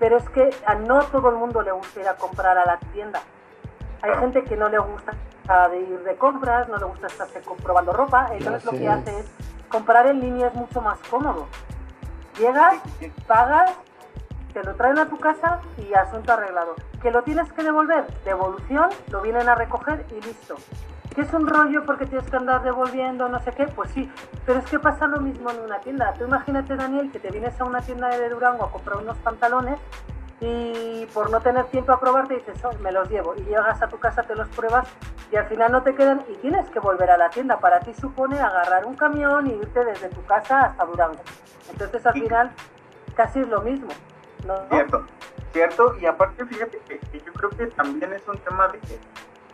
[0.00, 2.78] pero es que a no todo el mundo le gusta ir a comprar a la
[2.92, 3.20] tienda.
[4.02, 5.12] Hay gente que no le gusta
[5.74, 9.26] ir de compras, no le gusta estarse comprobando ropa, entonces lo que hace es
[9.68, 11.46] comprar en línea es mucho más cómodo.
[12.38, 12.76] Llegas,
[13.26, 13.72] pagas,
[14.54, 16.76] te lo traen a tu casa y asunto arreglado.
[17.02, 18.06] ¿Que lo tienes que devolver?
[18.24, 20.56] Devolución, lo vienen a recoger y listo.
[21.14, 24.10] Que es un rollo porque tienes que andar devolviendo, no sé qué, pues sí,
[24.46, 26.14] pero es que pasa lo mismo en una tienda.
[26.14, 29.78] Tú imagínate, Daniel, que te vienes a una tienda de Durango a comprar unos pantalones
[30.40, 33.88] y por no tener tiempo a probarte dices, oh, me los llevo y llegas a
[33.88, 34.88] tu casa, te los pruebas
[35.30, 37.58] y al final no te quedan y tienes que volver a la tienda.
[37.58, 41.20] Para ti supone agarrar un camión y irte desde tu casa hasta Durango.
[41.70, 42.50] Entonces al final
[43.14, 43.88] casi es lo mismo.
[44.46, 44.54] ¿no?
[44.70, 45.04] Cierto,
[45.52, 48.98] cierto, y aparte fíjate que, yo creo que también es un tema de que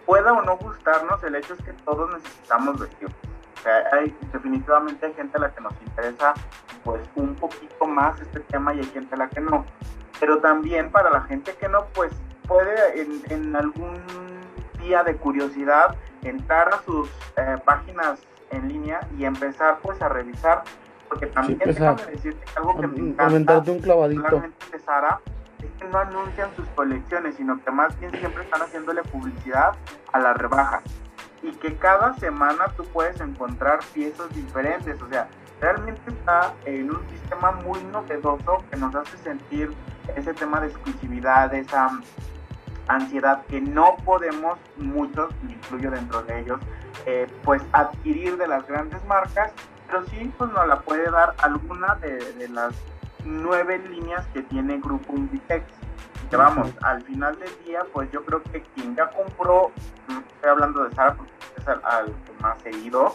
[0.06, 3.08] pueda o no gustarnos, el hecho es que todos necesitamos vestir.
[3.08, 6.34] O sea, hay, definitivamente hay gente a la que nos interesa
[6.84, 9.66] pues un poquito más este tema y hay gente a la que no.
[10.20, 12.12] Pero también para la gente que no, pues
[12.46, 14.00] puede en, en algún
[14.78, 20.62] día de curiosidad entrar a sus eh, páginas en línea y empezar pues a revisar
[21.08, 24.42] porque también sí, déjame decirte algo que me encanta un clavadito.
[24.72, 25.20] de Sara
[25.90, 29.72] no anuncian sus colecciones, sino que más bien siempre están haciéndole publicidad
[30.12, 30.82] a las rebajas.
[31.42, 35.00] Y que cada semana tú puedes encontrar piezas diferentes.
[35.00, 35.28] O sea,
[35.60, 39.72] realmente está en un sistema muy novedoso que nos hace sentir
[40.16, 41.90] ese tema de exclusividad, esa
[42.88, 46.60] ansiedad que no podemos, muchos, incluyo dentro de ellos,
[47.04, 49.52] eh, pues adquirir de las grandes marcas
[49.86, 52.74] pero sí pues nos la puede dar alguna de, las
[53.26, 55.66] nueve líneas que tiene Grupo Inditex.
[56.30, 59.70] Que vamos, al final del día, pues yo creo que quien ya compró,
[60.08, 63.14] mm, estoy hablando de Sara porque es al, que más he ido,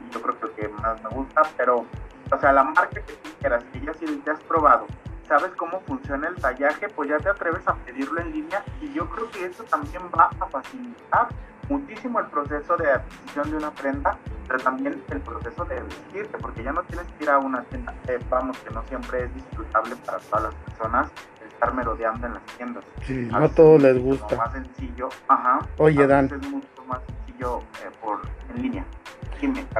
[0.00, 1.84] y yo creo que el que más me gusta, pero,
[2.30, 4.86] o sea, la marca que tú quieras, que ya si te has probado,
[5.28, 9.08] sabes cómo funciona el tallaje, pues ya te atreves a pedirlo en línea y yo
[9.10, 11.28] creo que eso también va a facilitar
[11.68, 16.62] muchísimo el proceso de adquisición de una prenda, pero también el proceso de vestirte, porque
[16.62, 19.96] ya no tienes que ir a una tienda, eh, vamos, que no siempre es disfrutable
[20.04, 21.10] para todas las personas
[21.54, 22.84] estar merodeando en las tiendas.
[23.02, 24.36] Sí, no a todos les gusta.
[24.36, 25.60] Más sencillo, ajá.
[25.78, 26.26] Oye, Dan.
[26.26, 28.20] Es mucho más sencillo eh, por,
[28.54, 28.84] en línea.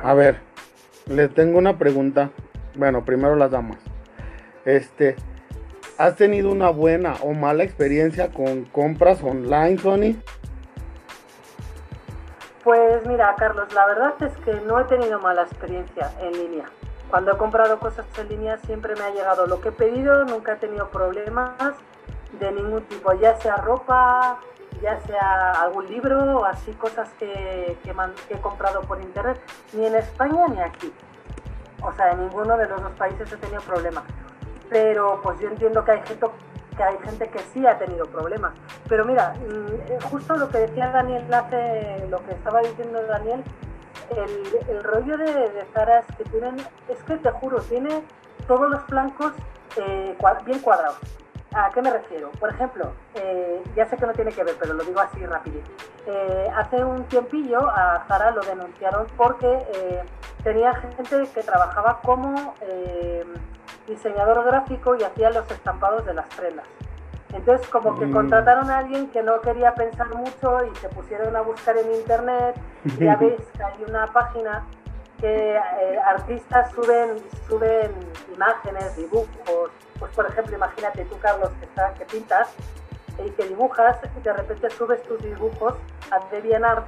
[0.02, 0.40] a ver,
[1.06, 2.30] les tengo una pregunta.
[2.76, 3.78] Bueno, primero las damas.
[4.64, 5.16] Este,
[5.98, 10.16] ¿has tenido una buena o mala experiencia con compras online, Sony?
[12.64, 16.64] Pues mira, Carlos, la verdad es que no he tenido mala experiencia en línea.
[17.10, 20.54] Cuando he comprado cosas en línea siempre me ha llegado lo que he pedido, nunca
[20.54, 21.74] he tenido problemas
[22.40, 24.38] de ningún tipo, ya sea ropa,
[24.80, 27.76] ya sea algún libro o así cosas que,
[28.30, 29.38] he comprado por internet,
[29.74, 30.90] ni en España ni aquí.
[31.82, 34.04] O sea, en ninguno de los dos países he tenido problemas.
[34.70, 36.26] Pero pues yo entiendo que hay gente
[36.76, 38.52] que hay gente que sí ha tenido problemas.
[38.88, 43.42] Pero mira, mm, eh, justo lo que decía Daniel hace, lo que estaba diciendo Daniel,
[44.68, 46.56] el, rollo de, de, Zara es que tienen,
[46.88, 48.02] es que te juro, tiene
[48.46, 49.32] todos los flancos
[49.76, 50.98] eh, bien cuadrados.
[51.54, 52.30] ¿A qué me refiero?
[52.40, 55.60] Por ejemplo, eh, ya sé que no tiene que ver, pero lo digo así rápido.
[56.56, 59.58] hace un tiempillo a Zara lo denunciaron porque
[60.42, 62.54] tenía gente que trabajaba como
[63.86, 66.66] diseñador gráfico y hacía los estampados de las prendas.
[67.32, 68.12] Entonces como que mm.
[68.12, 72.56] contrataron a alguien que no quería pensar mucho y se pusieron a buscar en internet.
[72.98, 74.64] Ya veis que hay una página
[75.20, 77.16] que eh, artistas suben,
[77.48, 77.90] suben
[78.34, 79.70] imágenes, dibujos.
[80.04, 82.50] Pues por ejemplo, imagínate tú, Carlos, que, está, que pintas
[83.24, 85.76] y que dibujas, y de repente subes tus dibujos
[86.10, 86.86] a DeviantArt.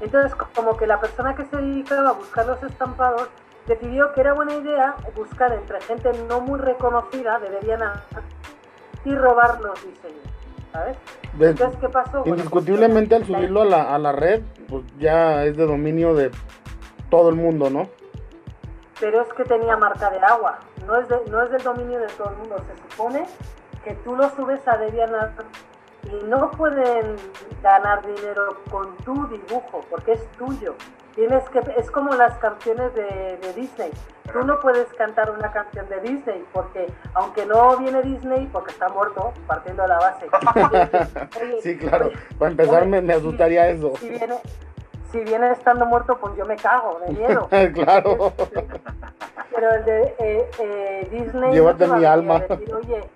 [0.00, 3.28] Entonces como que la persona que se dedicaba a buscar los estampados
[3.68, 8.02] decidió que era buena idea buscar entre gente no muy reconocida de Debiana
[9.04, 10.24] y robar los diseños,
[10.72, 10.96] ¿sabes?
[11.38, 12.24] Entonces, ¿qué pasó?
[12.26, 16.32] Indiscutiblemente al subirlo a la, a la red, pues ya es de dominio de
[17.08, 17.88] todo el mundo, ¿no?
[19.00, 22.30] Pero es que tenía marca de agua, no es, no es del dominio de todo
[22.30, 23.26] el mundo, se supone
[23.84, 25.32] que tú lo subes a DeviantArt
[26.04, 27.16] y no pueden
[27.62, 30.74] ganar dinero con tu dibujo porque es tuyo.
[31.14, 33.92] Tienes que, es como las canciones de, Disney.
[34.32, 38.88] Tú no puedes cantar una canción de Disney porque, aunque no viene Disney, porque está
[38.88, 40.26] muerto, partiendo de la base.
[41.62, 42.10] sí, claro.
[42.36, 43.92] Para empezar, me, asustaría eso.
[44.00, 44.34] Si viene,
[45.14, 47.48] si viene estando muerto, pues yo me cago de miedo.
[47.74, 48.32] claro.
[49.54, 51.52] Pero el de eh, eh, Disney.
[51.52, 52.42] Llévate mi alma.
[52.48, 53.08] oye,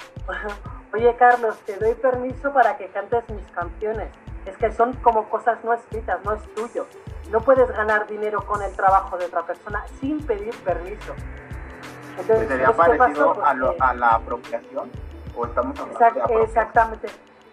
[0.95, 4.11] oye, Carlos, te doy permiso para que cantes mis canciones.
[4.47, 6.87] Es que son como cosas no escritas, no es tuyo.
[7.33, 11.15] No puedes ganar dinero con el trabajo de otra persona sin pedir permiso.
[12.17, 14.91] Entonces, ¿Sería parecido a, la apropiación?
[15.37, 17.09] ¿O estamos hablando Exactamente,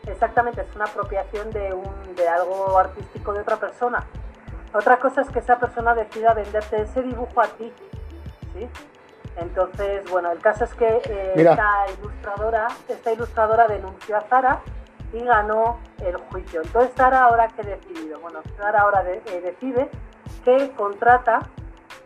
[0.08, 4.05] exactamente, es una apropiación de, un, de algo artístico de otra persona.
[4.75, 7.71] Otra cosa es que esa persona decida venderte ese dibujo a ti.
[8.53, 8.67] ¿sí?
[9.38, 14.61] Entonces, bueno, el caso es que eh, esta ilustradora, esta ilustradora denunció a Zara
[15.13, 16.61] y ganó el juicio.
[16.61, 19.89] Entonces Sara ahora que decidido, bueno, Sara ahora eh, decide
[20.43, 21.47] que contrata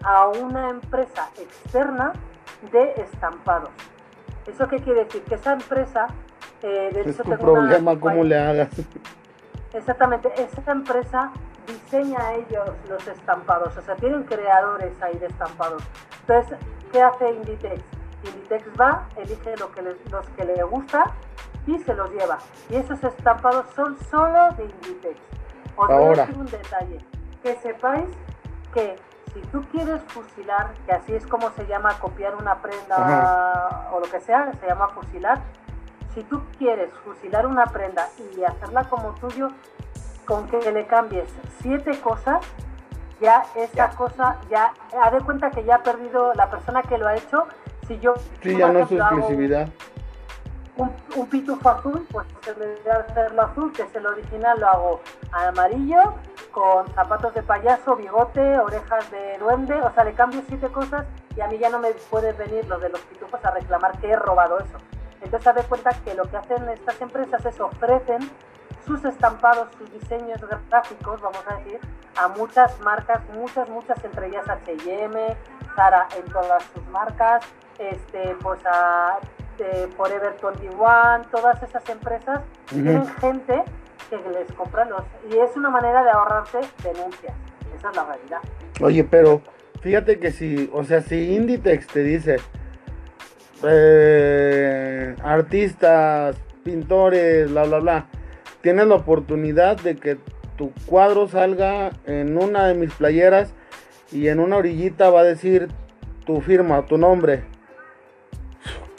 [0.04, 2.14] a una empresa externa
[2.72, 3.72] de estampados.
[4.46, 5.24] ¿Eso qué quiere decir?
[5.24, 6.08] Que esa empresa...
[6.62, 8.70] Eh, de es tu problema cómo le hagas.
[9.74, 11.32] Exactamente, esa empresa
[11.74, 15.84] diseña ellos los estampados, o sea, tienen creadores ahí de estampados.
[16.22, 16.58] Entonces,
[16.92, 17.82] ¿qué hace Inditex?
[18.24, 21.06] Inditex va, elige lo que los que le gusta
[21.68, 22.38] y se los lleva.
[22.70, 25.20] Y esos estampados son solo de Inditex.
[25.76, 27.00] Os voy a decir un detalle,
[27.42, 28.10] que sepáis
[28.74, 28.96] que
[29.34, 34.10] si tú quieres fusilar, que así es como se llama copiar una prenda o lo
[34.10, 35.42] que sea, se llama fusilar,
[36.14, 39.50] si tú quieres fusilar una prenda y hacerla como tuyo,
[40.30, 41.28] con que le cambies
[41.60, 42.46] siete cosas,
[43.20, 47.08] ya esa cosa, ya, ha de cuenta que ya ha perdido la persona que lo
[47.08, 47.48] ha hecho.
[47.88, 48.14] Si yo,
[48.44, 49.68] sí, ya no es su exclusividad.
[50.78, 54.70] Un, un, pitufo azul, pues se me a hacerlo azul, que es el original, lo
[54.70, 56.14] hago amarillo,
[56.52, 61.42] con zapatos de payaso, bigote, orejas de duende, o sea, le cambio siete cosas y
[61.42, 64.16] a mí ya no me puede venir los de los pitufos a reclamar que he
[64.16, 64.78] robado eso.
[65.22, 68.20] Entonces, haz de cuenta que lo que hacen estas empresas es ofrecen
[68.86, 71.80] sus estampados, sus diseños gráficos, vamos a decir,
[72.16, 75.38] a muchas marcas, muchas, muchas, entre ellas H&M,
[75.76, 77.46] Zara en todas sus marcas,
[77.78, 79.20] este, pues a
[79.60, 83.64] eh, Forever 21, todas esas empresas tienen gente
[84.10, 85.04] que les compra los...
[85.30, 87.34] Y es una manera de ahorrarse denuncias,
[87.78, 88.40] esa es la realidad.
[88.82, 89.42] Oye, pero
[89.82, 92.38] fíjate que si, o sea, si Inditex te dice,
[93.64, 98.06] eh, artistas, pintores, bla, bla, bla,
[98.62, 100.18] tienes la oportunidad de que
[100.58, 103.54] tu cuadro salga en una de mis playeras
[104.12, 105.70] y en una orillita va a decir
[106.26, 107.44] tu firma, tu nombre.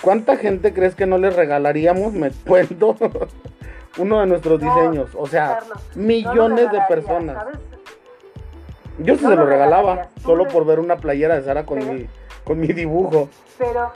[0.03, 2.13] ¿Cuánta gente crees que no le regalaríamos?
[2.13, 2.97] Me cuento.
[3.99, 5.11] Uno de nuestros diseños.
[5.15, 5.59] O sea,
[5.95, 7.45] millones de personas.
[8.99, 12.07] Yo sí se lo regalaba, solo por ver una playera de Sara con, mi,
[12.45, 13.29] con mi dibujo.
[13.59, 13.91] Pero,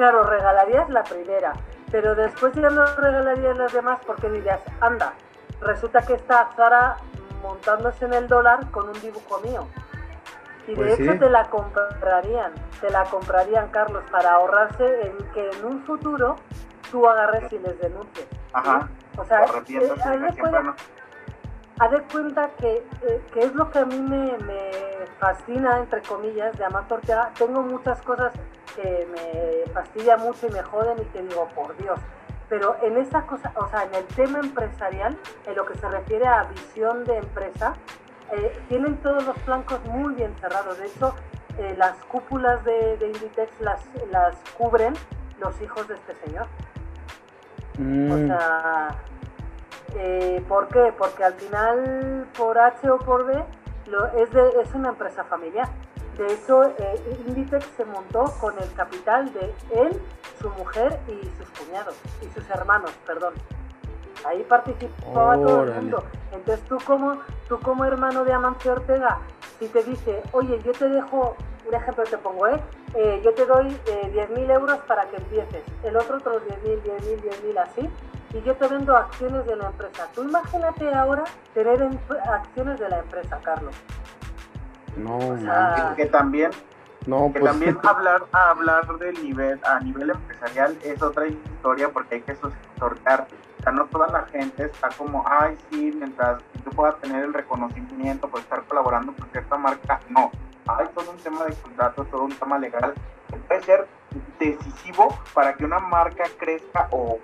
[0.00, 1.52] claro, regalarías la primera.
[1.90, 5.12] Pero después ya no regalarías las demás porque dirías, anda,
[5.60, 6.96] resulta que está Sara
[7.42, 9.66] montándose en el dólar con un dibujo mío.
[10.66, 15.50] Y de pues hecho te la comprarían, te la comprarían, Carlos, para ahorrarse en que
[15.50, 16.36] en un futuro
[16.90, 18.26] tú agarres y les denuncies.
[18.54, 18.88] Ajá.
[19.18, 19.92] O sea, eh,
[21.80, 24.70] haz de cuenta que, eh, que, es lo que a mí me, me
[25.18, 27.32] fascina, entre comillas, de Amato Ortega.
[27.38, 28.32] Tengo muchas cosas
[28.76, 31.98] que me fastidian mucho y me joden y que digo, por Dios.
[32.50, 35.16] Pero en esa cosa, o sea, en el tema empresarial,
[35.46, 37.72] en lo que se refiere a visión de empresa,
[38.32, 40.76] eh, tienen todos los flancos muy bien cerrados.
[40.78, 41.14] De hecho,
[41.56, 44.92] eh, las cúpulas de, de, Inditex las, las cubren
[45.40, 46.46] los hijos de este señor.
[47.78, 48.26] O mm.
[48.26, 48.88] sea,
[49.96, 50.92] eh, ¿por qué?
[50.96, 53.44] Porque al final, por H o por B,
[53.86, 55.68] lo, es, de, es una empresa familiar.
[56.16, 60.00] De hecho, eh, Inditex se montó con el capital de él,
[60.40, 63.34] su mujer y sus cuñados, y sus hermanos, perdón.
[64.26, 66.04] Ahí participaba todo el mundo.
[66.32, 69.18] Entonces tú como, tú como hermano de Amancio Ortega,
[69.58, 72.60] si te dice, oye, yo te dejo, un ejemplo te pongo, ¿eh?
[72.94, 77.22] eh yo te doy eh, 10.000 euros para que empieces, el otro otros 10.000, 10.000,
[77.22, 77.90] 10.000 así,
[78.32, 80.08] y yo te vendo acciones de la empresa.
[80.14, 81.88] Tú imagínate ahora tener
[82.32, 83.74] acciones de la empresa, Carlos.
[84.96, 85.18] No,
[85.96, 86.50] que también
[87.06, 92.16] no, que pues, también hablar hablar del nivel a nivel empresarial es otra historia porque
[92.16, 92.36] hay que
[92.78, 93.26] sortear
[93.60, 97.34] o sea, no toda la gente está como, ay, sí, mientras yo pueda tener el
[97.34, 100.30] reconocimiento por estar colaborando con cierta marca, no.
[100.78, 102.94] Hay todo un tema de contrato, todo un tema legal
[103.30, 103.86] que puede ser
[104.38, 107.18] decisivo para que una marca crezca o,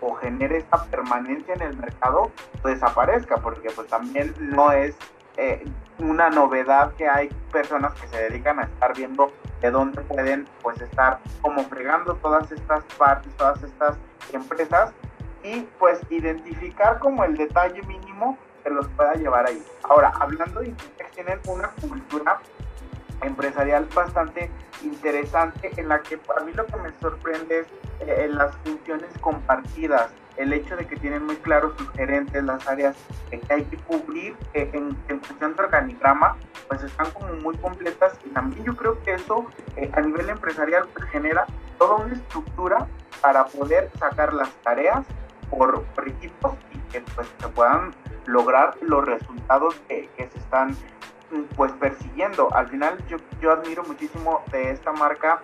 [0.00, 2.30] o, genere esta permanencia en el mercado
[2.62, 4.96] o desaparezca, porque pues también no es
[5.36, 5.64] eh,
[5.98, 10.80] una novedad que hay personas que se dedican a estar viendo de dónde pueden pues
[10.80, 13.96] estar como fregando todas estas partes, todas estas
[14.32, 14.92] empresas
[15.42, 19.62] y pues identificar como el detalle mínimo que los pueda llevar ahí.
[19.84, 22.40] Ahora, hablando de que tienen una cultura
[23.22, 24.50] empresarial bastante
[24.82, 27.66] interesante en la que a mí lo que me sorprende es
[28.00, 32.96] eh, las funciones compartidas, el hecho de que tienen muy claros sus gerentes, las áreas
[33.30, 36.36] que hay que cubrir eh, en, función de organigrama,
[36.68, 39.46] pues están como muy completas y también yo creo que eso
[39.76, 41.44] eh, a nivel empresarial pues, genera
[41.78, 42.86] toda una estructura
[43.20, 45.04] para poder sacar las tareas
[45.50, 47.92] por, equipos y que pues se puedan
[48.26, 50.76] lograr los resultados que se están
[51.56, 52.54] pues persiguiendo.
[52.54, 55.40] Al final yo, yo admiro muchísimo de esta marca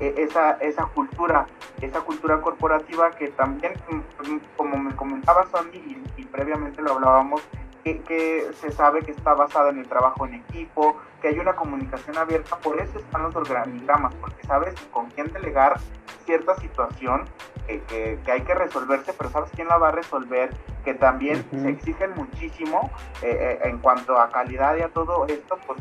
[0.00, 1.46] eh, esa, esa cultura,
[1.80, 7.42] esa cultura corporativa que también, mm, como me comentaba Sony y, y previamente lo hablábamos,
[7.84, 11.54] que, que, se sabe que está basada en el trabajo en equipo, que hay una
[11.54, 15.78] comunicación abierta, por eso están los organigramas, porque sabes con quién delegar
[16.24, 17.24] cierta situación
[17.66, 20.50] que, que, hay que resolverse, pero sabes quién la va a resolver,
[20.84, 22.90] que también se exigen muchísimo
[23.22, 25.80] eh, eh, en cuanto a calidad y a todo esto, pues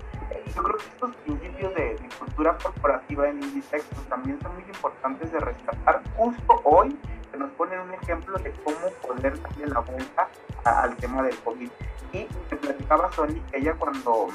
[0.56, 4.64] yo creo que estos principios de, de cultura corporativa en Inditex pues, también son muy
[4.64, 6.98] importantes de rescatar justo hoy
[7.32, 10.28] que nos ponen un ejemplo de cómo poder darle la vuelta
[10.64, 11.70] a, al tema del COVID.
[12.14, 14.28] Y me platicaba Sony, ella cuando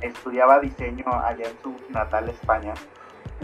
[0.00, 2.74] estudiaba diseño allá en su natal España,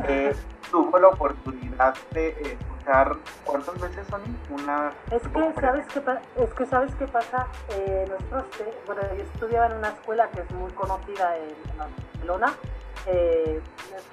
[0.09, 0.35] eh,
[0.71, 6.67] tuvo la oportunidad de escuchar cuántas veces son una es que sabes qué es que
[6.67, 10.73] sabes qué pasa eh, nosotros eh, bueno yo estudiaba en una escuela que es muy
[10.73, 12.53] conocida en Barcelona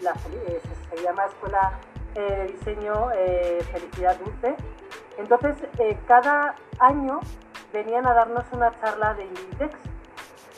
[0.01, 0.11] la,
[0.47, 1.79] eh, se llama escuela
[2.13, 3.07] de diseño
[3.71, 4.55] felicidad dulce.
[5.17, 5.55] Entonces
[6.07, 7.21] cada año
[7.73, 9.75] venían a darnos una charla de Inditex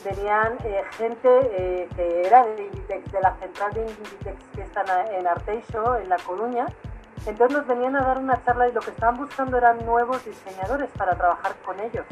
[0.04, 4.84] venían eh, gente eh, que era de Inditex, de la central de Inditex que está
[5.10, 6.66] en Arteixo, en La Coruña.
[7.26, 10.90] Entonces nos venían a dar una charla y lo que estaban buscando eran nuevos diseñadores
[10.90, 12.04] para trabajar con ellos.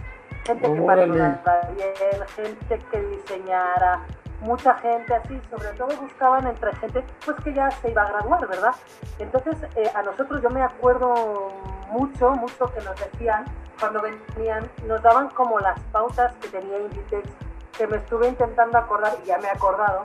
[0.44, 1.40] Gente que parecía
[1.76, 4.00] bien, gente que diseñara,
[4.40, 8.48] mucha gente así, sobre todo buscaban entre gente pues que ya se iba a graduar,
[8.48, 8.74] ¿verdad?
[9.18, 11.52] Entonces eh, a nosotros yo me acuerdo
[11.90, 13.44] mucho, mucho que nos decían
[13.78, 17.28] cuando venían, nos daban como las pautas que tenía Inditex
[17.76, 20.02] que me estuve intentando acordar y ya me he acordado,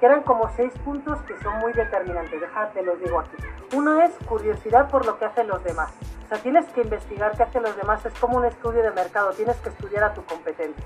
[0.00, 3.36] que eran como seis puntos que son muy determinantes, déjate los digo aquí.
[3.74, 5.92] Uno es curiosidad por lo que hacen los demás.
[6.24, 9.30] O sea, tienes que investigar qué hacen los demás, es como un estudio de mercado,
[9.30, 10.84] tienes que estudiar a tu competencia.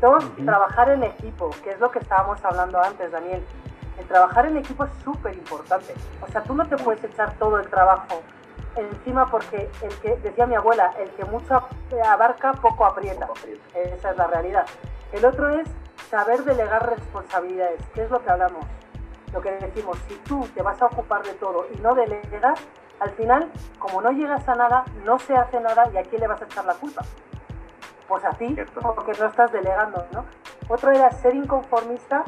[0.00, 3.44] Dos, trabajar en equipo, que es lo que estábamos hablando antes, Daniel.
[3.98, 5.94] El trabajar en equipo es súper importante.
[6.20, 8.22] O sea, tú no te puedes echar todo el trabajo
[8.76, 11.66] encima porque el que, decía mi abuela, el que mucho
[12.04, 13.28] abarca, poco aprieta.
[13.74, 14.66] Esa es la realidad.
[15.12, 15.68] El otro es
[16.10, 18.64] saber delegar responsabilidades, que es lo que hablamos.
[19.32, 22.60] Lo que decimos, si tú te vas a ocupar de todo y no delegas,
[23.00, 26.28] al final, como no llegas a nada, no se hace nada y a quién le
[26.28, 27.02] vas a echar la culpa.
[28.06, 30.24] Pues a ti, porque no estás delegando, ¿no?
[30.68, 32.24] Otro era ser inconformista,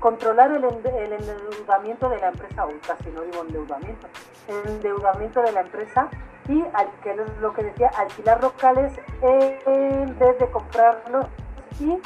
[0.00, 4.06] controlar el, endeudamiento de la empresa, uy, casi no digo endeudamiento,
[4.48, 6.08] el endeudamiento de la empresa
[6.48, 6.62] y,
[7.02, 8.92] que lo que decía, alquilar locales
[9.22, 11.26] en vez de comprarlos
[11.80, 11.98] y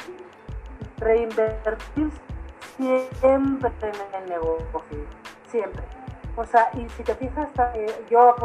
[0.97, 2.11] reinvertir
[2.77, 5.05] siempre en el negocio,
[5.47, 5.83] siempre.
[6.35, 8.35] O sea, y si te fijas, eh, yo,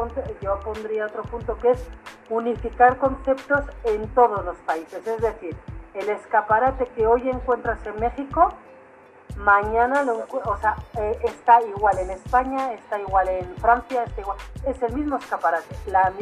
[0.43, 1.89] yo pondría otro punto que es
[2.29, 5.07] unificar conceptos en todos los países.
[5.07, 5.57] Es decir,
[5.95, 8.53] el escaparate que hoy encuentras en México,
[9.37, 14.39] mañana lo, o sea, eh, está igual en España, está igual en Francia, está igual.
[14.67, 15.75] Es el mismo escaparate,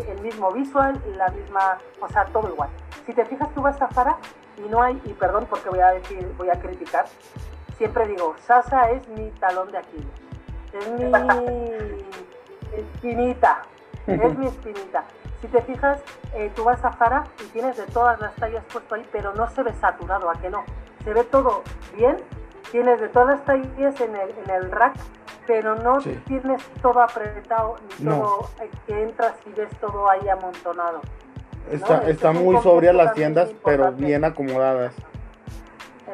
[0.09, 2.70] el mismo visual, la misma, o sea, todo igual.
[3.07, 4.16] Si te fijas, tú vas a Zara
[4.57, 7.07] y no hay, y perdón porque voy a decir, voy a criticar,
[7.76, 10.07] siempre digo, Sasa es mi talón de Aquiles,
[10.72, 11.05] es mi
[12.76, 13.62] espinita,
[14.07, 15.05] es mi espinita.
[15.40, 16.02] Si te fijas,
[16.34, 19.48] eh, tú vas a Zara y tienes de todas las tallas puesto ahí, pero no
[19.50, 20.64] se ve saturado, ¿a que no?
[21.05, 21.62] Se ve todo
[21.94, 22.16] bien,
[22.75, 24.97] tienes de todas las tallas en el, en el rack,
[25.47, 31.01] pero no tienes todo apretado, ni todo eh, que entras y ves todo ahí amontonado.
[31.70, 34.93] Está, está muy sobria las tiendas, pero bien acomodadas.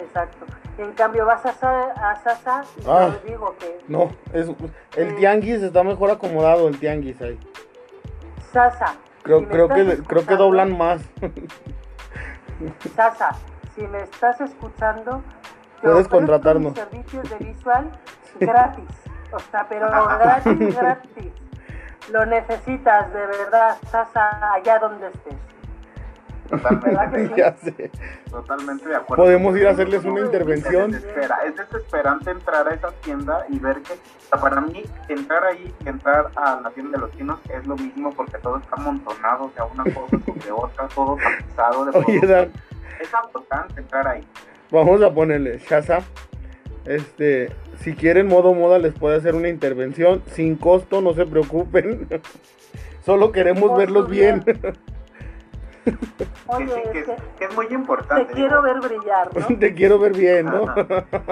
[0.02, 0.44] Exacto.
[0.76, 3.78] En cambio vas a, Sasa y ah, digo que...
[3.88, 4.46] No, es,
[4.96, 7.40] el eh, tianguis está mejor acomodado, el tianguis ahí.
[8.52, 8.96] Sasa.
[9.22, 11.00] Creo, creo, que, creo que doblan más.
[12.94, 13.30] Sasa,
[13.74, 15.22] si me estás escuchando...
[15.82, 16.74] Puedes contratarnos.
[16.74, 17.90] servicios de visual
[18.38, 18.88] gratis.
[19.32, 21.32] O sea, pero gratis, gratis
[22.10, 25.34] lo necesitas de verdad, estás allá donde estés.
[26.50, 27.90] Totalmente.
[28.28, 29.22] Totalmente de acuerdo.
[29.22, 30.92] Podemos ir a hacerles una intervención.
[30.94, 33.94] Es, es desesperante entrar a esa tienda y ver que,
[34.36, 38.10] para mí, entrar ahí y entrar a la tienda de los chinos es lo mismo
[38.12, 42.50] porque todo está amontonado, o sea, una cosa sobre otra, todo tapizado de Oye,
[43.00, 44.26] Es importante entrar ahí.
[44.70, 45.98] Vamos a ponerle Shaza.
[46.84, 47.50] Este,
[47.80, 52.08] si quieren modo moda les puede hacer una intervención sin costo, no se preocupen.
[53.04, 54.44] Solo queremos verlos bien.
[56.46, 58.26] Oye, que, es, muy importante.
[58.26, 59.58] Te quiero ver brillar, ¿no?
[59.58, 60.66] te quiero ver bien, ¿no?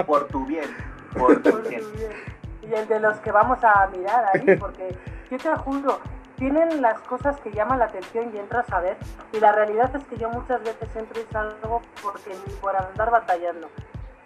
[0.07, 0.65] Por tu bien.
[1.17, 1.83] Por tu bien.
[2.63, 4.97] Y el de los que vamos a mirar ahí, porque
[5.31, 6.01] yo te juro,
[6.39, 8.97] tienen las cosas que llaman la atención y entras a ver.
[9.33, 13.69] Y la realidad es que yo muchas veces entro y salgo porque por andar batallando.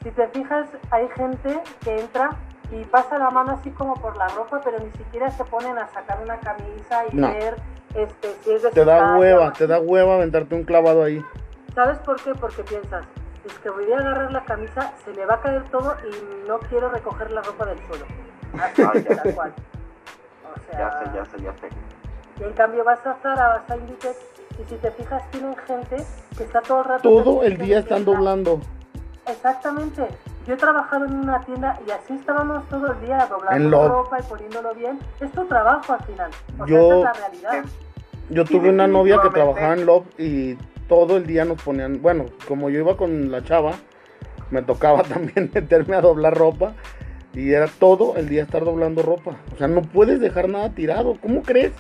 [0.03, 2.31] Si te fijas, hay gente que entra
[2.71, 5.87] y pasa la mano así como por la ropa, pero ni siquiera se ponen a
[5.89, 7.29] sacar una camisa y No.
[7.33, 7.57] ver
[7.95, 11.25] este, si es de Te su da hueva, te da hueva aventarte un clavado ahí.
[11.75, 12.35] ¿Sabes por qué?
[12.35, 13.05] Porque piensas,
[13.45, 16.59] es que voy a agarrar la camisa, se me va a caer todo y no
[16.61, 18.07] quiero recoger la ropa del suelo.
[18.63, 19.23] Así, Ay, ya.
[19.23, 19.55] tal cual.
[20.55, 21.69] O sea, Ya sé, ya sé, ya sé.
[22.43, 24.17] Y en cambio vas a Zara, vas a Inditex
[24.61, 25.97] y si te fijas tienen gente
[26.37, 27.03] que está todo el rato...
[27.03, 28.61] Todo el día están doblando.
[29.27, 30.07] Exactamente.
[30.47, 34.19] Yo he trabajado en una tienda y así estábamos todo el día doblando lo- ropa
[34.19, 34.99] y poniéndolo bien.
[35.21, 36.31] Es tu trabajo al final.
[36.59, 37.65] O Yo- sea, esa es la realidad.
[38.31, 40.55] Yo tuve una novia que trabajaba en Love y
[40.89, 43.73] todo el día nos ponían, bueno, como yo iba con la chava,
[44.51, 46.73] me tocaba también meterme a doblar ropa
[47.35, 49.37] y era todo el día estar doblando ropa.
[49.55, 51.17] O sea, no puedes dejar nada tirado.
[51.23, 51.73] ¿Cómo crees?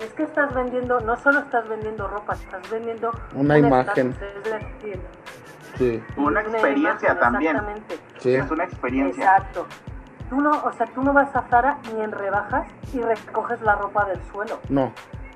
[0.00, 4.10] Es que estás vendiendo, no solo estás vendiendo ropa, estás vendiendo Una un imagen.
[4.10, 5.00] estatus,
[5.76, 7.56] Sí, Una experiencia también.
[7.56, 7.98] Exactamente.
[8.18, 8.34] sí.
[8.34, 9.24] Es una experiencia.
[9.24, 9.66] Exacto.
[10.28, 13.76] Tú no, o sea, tú no vas a Zara ni en rebajas y recoges la
[13.76, 14.58] ropa del suelo.
[14.68, 14.92] No,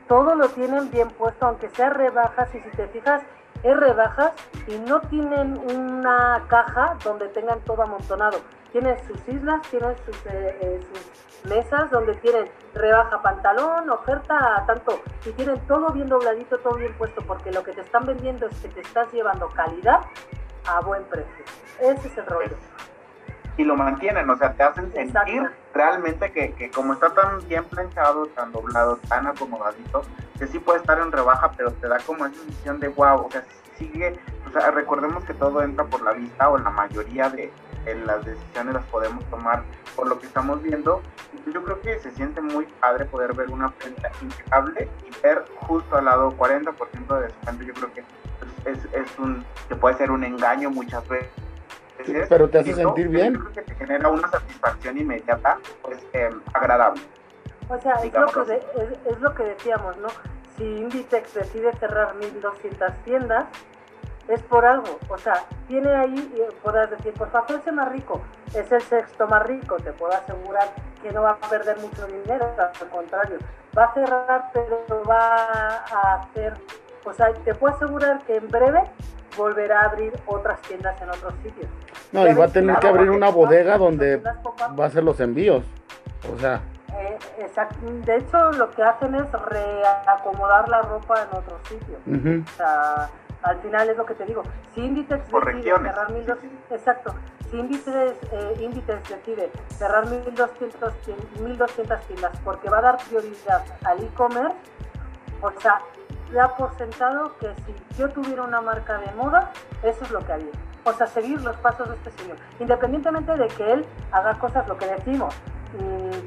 [0.09, 3.23] Todo lo tienen bien puesto, aunque sea rebajas, y si te fijas,
[3.63, 4.33] es rebajas
[4.67, 8.39] y no tienen una caja donde tengan todo amontonado.
[8.75, 15.01] Tienen sus islas, tienen sus, eh, eh, sus mesas donde tienen rebaja pantalón, oferta tanto,
[15.25, 18.59] y tienen todo bien dobladito, todo bien puesto, porque lo que te están vendiendo es
[18.59, 20.01] que te estás llevando calidad
[20.67, 21.45] a buen precio.
[21.79, 22.57] Ese es el rollo.
[23.57, 27.63] y lo mantienen, o sea, te hacen sentir realmente que, que como está tan bien
[27.67, 30.03] planchado, tan doblado, tan acomodadito,
[30.37, 33.31] que sí puede estar en rebaja, pero te da como esa sensación de wow, o
[33.31, 33.45] sea,
[33.77, 34.19] sigue,
[34.49, 37.53] o sea, recordemos que todo entra por la vista o la mayoría de,
[37.85, 39.63] de las decisiones las podemos tomar
[39.97, 41.03] por lo que estamos viendo.
[41.47, 45.45] Y yo creo que se siente muy padre poder ver una prenda impecable y ver
[45.61, 47.65] justo al lado 40% de descuento.
[47.65, 48.01] Yo creo que
[48.71, 51.29] es, es, un, que puede ser un engaño muchas veces.
[52.29, 53.35] pero te hace Y no, sentir pero bien.
[53.35, 57.03] Yo creo que te genera una satisfacción inmediata, pues eh, agradable.
[57.69, 60.09] O sea, es lo, que de- es, es lo que decíamos, ¿no?
[60.57, 63.47] Si Inditex decide cerrar 1200 tiendas,
[64.29, 64.99] es por algo.
[65.09, 65.35] O sea,
[65.69, 68.21] tiene ahí, podrás decir, pues para hacerse más rico,
[68.55, 70.69] es el sexto más rico, te puedo asegurar
[71.03, 73.37] que no va a perder mucho dinero, al contrario,
[73.77, 75.37] va a cerrar, pero va
[75.91, 76.55] a hacer,
[77.05, 78.83] o sea, te puedo asegurar que en breve
[79.37, 81.67] volverá a abrir otras tiendas en otros sitios.
[82.13, 85.65] No, y va a tener que abrir una bodega donde va a hacer los envíos.
[86.35, 86.61] O sea,
[86.97, 91.99] Eh, exact- de hecho, lo que hacen es reacomodar la ropa en otros sitios.
[92.07, 93.09] O sea,
[93.45, 94.43] al final es lo que te digo.
[94.75, 95.93] Si Inditex Por decide regiones.
[95.93, 97.15] cerrar 1200, exacto.
[97.51, 103.63] Si Inditex, eh, Inditex decide cerrar 1200, tien- 1200 tiendas porque va a dar prioridad
[103.85, 104.57] al e-commerce,
[105.43, 105.81] o sea,
[106.33, 110.33] da por sentado que si yo tuviera una marca de moda, eso es lo que
[110.33, 110.53] haría.
[110.85, 112.37] O sea, seguir los pasos de este señor.
[112.59, 115.35] Independientemente de que él haga cosas, lo que decimos,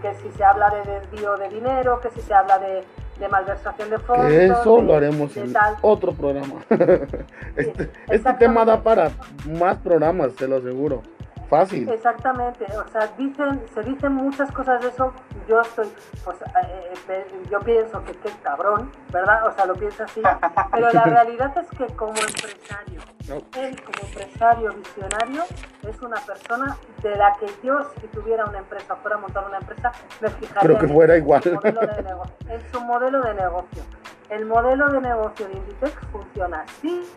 [0.01, 2.83] que si se habla de desvío de dinero, que si se habla de,
[3.19, 4.31] de malversación de fondos.
[4.31, 5.75] eso lo haremos en tal.
[5.81, 6.55] otro programa.
[7.55, 9.11] este, este tema da para
[9.59, 11.01] más programas, te lo aseguro.
[11.49, 11.87] Fácil.
[11.89, 15.13] Exactamente, o sea, dicen, se dicen muchas cosas de eso.
[15.47, 15.87] Yo estoy,
[16.25, 19.47] pues, eh, eh, yo pienso que qué cabrón, ¿verdad?
[19.47, 20.21] O sea, lo pienso así.
[20.73, 23.35] Pero la realidad es que como empresario, No.
[23.61, 25.43] él como empresario visionario
[25.87, 29.57] es una persona de la que yo, si tuviera una empresa, fuera a montar una
[29.59, 31.41] empresa, me fijaría Creo que en fuera igual.
[31.45, 33.83] negocio, en su modelo de negocio.
[34.29, 37.09] El modelo de negocio de Inditex funciona sí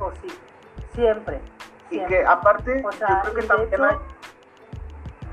[0.00, 0.28] o sí,
[0.94, 1.42] siempre.
[1.90, 3.96] Y que aparte, O sea, yo creo que también hecho- hay,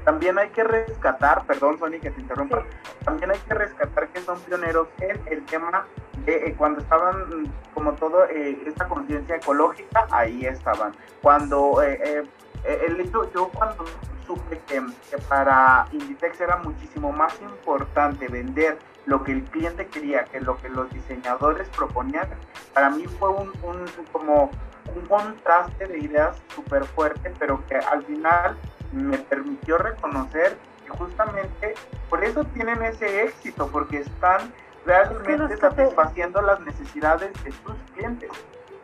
[0.06, 2.68] también hay que rescatar, perdón Sony que te interrumpa, Sí.
[3.06, 5.86] también hay que rescatar que son pioneros en el tema
[6.26, 10.94] de eh, cuando estaban como todo eh, esta conciencia ecológica, ahí estaban.
[11.22, 12.24] Cuando eh, eh,
[12.66, 13.86] eh, el hecho, yo cuando
[14.28, 20.24] supe que, que para Inditex era muchísimo más importante vender lo que el cliente quería
[20.26, 22.28] que lo que los diseñadores proponían,
[22.74, 24.50] para mí fue un, un como
[24.96, 28.58] un contraste de ideas súper fuerte, pero que al final
[28.92, 31.74] me permitió reconocer que justamente
[32.10, 34.54] por eso tienen ese éxito, porque están
[34.86, 38.30] realmente los que te- satisfaciendo las necesidades de sus clientes.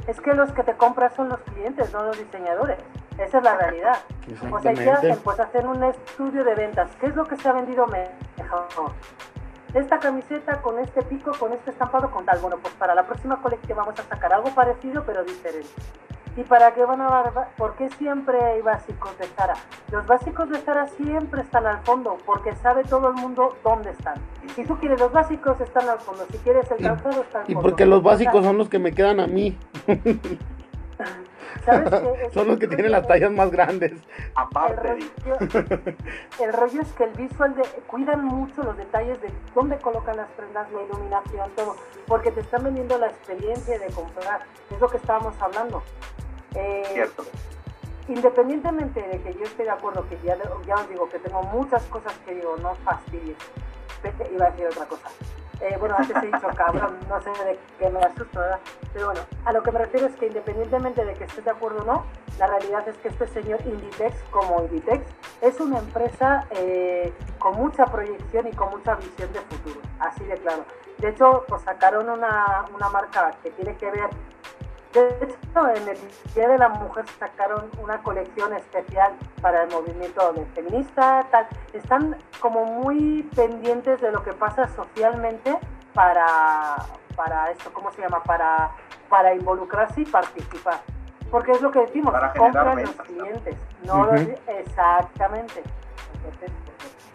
[0.08, 2.80] Es que los que te compran son los clientes, no los diseñadores.
[3.20, 3.98] Esa es la realidad.
[4.52, 5.20] O sea, ¿y ¿qué hacen?
[5.24, 6.90] Pues hacer un estudio de ventas.
[7.00, 8.94] ¿Qué es lo que se ha vendido mejor?
[9.74, 12.40] Esta camiseta con este pico, con este estampado, con tal.
[12.40, 15.70] Bueno, pues para la próxima colección vamos a sacar algo parecido pero diferente.
[16.38, 17.50] ¿Y para qué van a dar?
[17.58, 19.56] ¿Por qué siempre hay básicos de Zara?
[19.92, 24.16] Los básicos de Zara siempre están al fondo porque sabe todo el mundo dónde están.
[24.56, 26.26] Si tú quieres los básicos, están al fondo.
[26.32, 27.70] Si quieres el Y- calzado, está al Y fondo.
[27.70, 29.58] porque los básicos son los que me quedan a mí.
[31.66, 32.30] ¿Sabes qué?
[32.34, 33.92] Son los que tienen las tallas más grandes.
[33.92, 34.02] El
[34.36, 35.38] Aparte, rollo,
[36.40, 40.30] el rollo es que el visual de, cuidan mucho los detalles de dónde colocan las
[40.32, 41.76] prendas, la iluminación, todo,
[42.08, 44.42] porque te están vendiendo la experiencia de comprar,
[44.72, 45.84] es lo que estábamos hablando.
[46.56, 47.24] Eh, cierto.
[48.08, 50.36] independientemente de que yo esté de acuerdo, que ya,
[50.66, 53.38] ya os digo que tengo muchas cosas que digo, no fastidies,
[54.02, 55.10] Vete, iba a decir otra cosa.
[55.62, 58.60] Eh, bueno, antes he dicho cabrón, no sé de qué me asusto, ¿verdad?
[58.94, 61.82] Pero bueno, a lo que me refiero es que independientemente de que estés de acuerdo
[61.82, 62.06] o no,
[62.38, 65.06] la realidad es que este señor Inditex, como Inditex,
[65.42, 70.38] es una empresa eh, con mucha proyección y con mucha visión de futuro, así de
[70.38, 70.64] claro.
[70.98, 74.10] De hecho, pues sacaron una, una marca que tiene que ver
[74.94, 75.98] de hecho, en el
[76.34, 81.48] Día de la Mujer sacaron una colección especial para el movimiento feminista, tal.
[81.74, 85.58] Están como muy pendientes de lo que pasa socialmente
[85.94, 86.76] para,
[87.16, 88.24] para esto, ¿cómo se llama?
[88.24, 88.72] Para,
[89.10, 90.80] para involucrarse y participar.
[91.30, 93.24] Porque es lo que decimos, Para compran ventas, los ¿no?
[93.24, 94.36] clientes, no los- Ujú.
[94.48, 95.64] exactamente.
[96.26, 96.52] Entonces,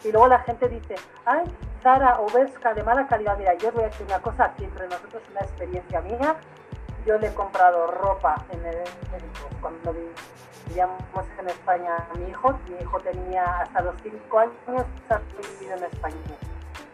[0.05, 0.95] y luego la gente dice,
[1.25, 1.45] ay,
[1.83, 3.37] Zara o Bershka de mala calidad.
[3.39, 6.37] Mira, yo os voy a decir una cosa, aquí entre nosotros, una experiencia mía.
[7.07, 9.93] Yo le he comprado ropa en el, en- cuando
[10.67, 11.03] vivíamos
[11.39, 12.59] en España a mi hijo.
[12.69, 14.55] Mi hijo tenía hasta los 5 años,
[15.11, 15.19] ha
[15.59, 16.17] vivido en España.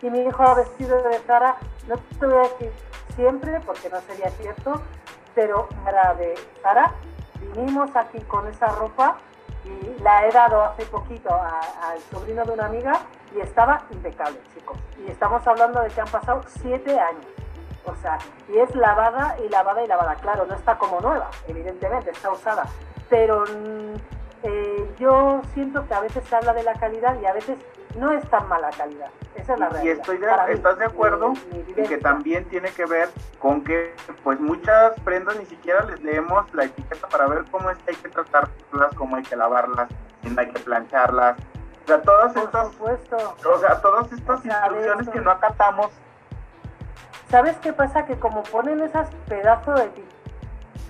[0.02, 1.56] Y mi hijo ha vestido de Zara,
[1.86, 2.72] no te voy a decir
[3.14, 4.80] siempre, porque no sería cierto,
[5.34, 6.94] pero era de Zara.
[7.40, 9.16] Vinimos aquí con esa ropa
[9.64, 12.92] y la he dado hace poquito al sobrino de una amiga
[13.34, 14.78] y estaba impecable, chicos.
[15.06, 17.26] Y estamos hablando de que han pasado siete años.
[17.90, 18.18] O sea,
[18.48, 20.14] y es lavada y lavada y lavada.
[20.16, 22.64] Claro, no está como nueva, evidentemente, está usada.
[23.08, 23.94] Pero mm,
[24.44, 27.58] eh, yo siento que a veces se habla de la calidad y a veces
[27.96, 29.08] no es tan mala calidad.
[29.34, 29.96] Esa es la Y realidad.
[29.96, 31.28] estoy de, Para mí, ¿estás de acuerdo?
[31.30, 33.08] mi- mi Y que también tiene que ver
[33.40, 37.78] con que pues muchas prendas ni siquiera les leemos la etiqueta para ver cómo es
[37.78, 39.88] que hay que tratarlas, cómo hay que lavarlas,
[40.22, 41.36] si no hay que plancharlas.
[41.84, 43.16] O sea, todas Por estas, supuesto.
[43.52, 45.88] o sea, todas estas O sea, de instrucciones que no acatamos,
[47.30, 48.04] ¿Sabes qué pasa?
[48.06, 49.86] Que como ponen esas pedazos de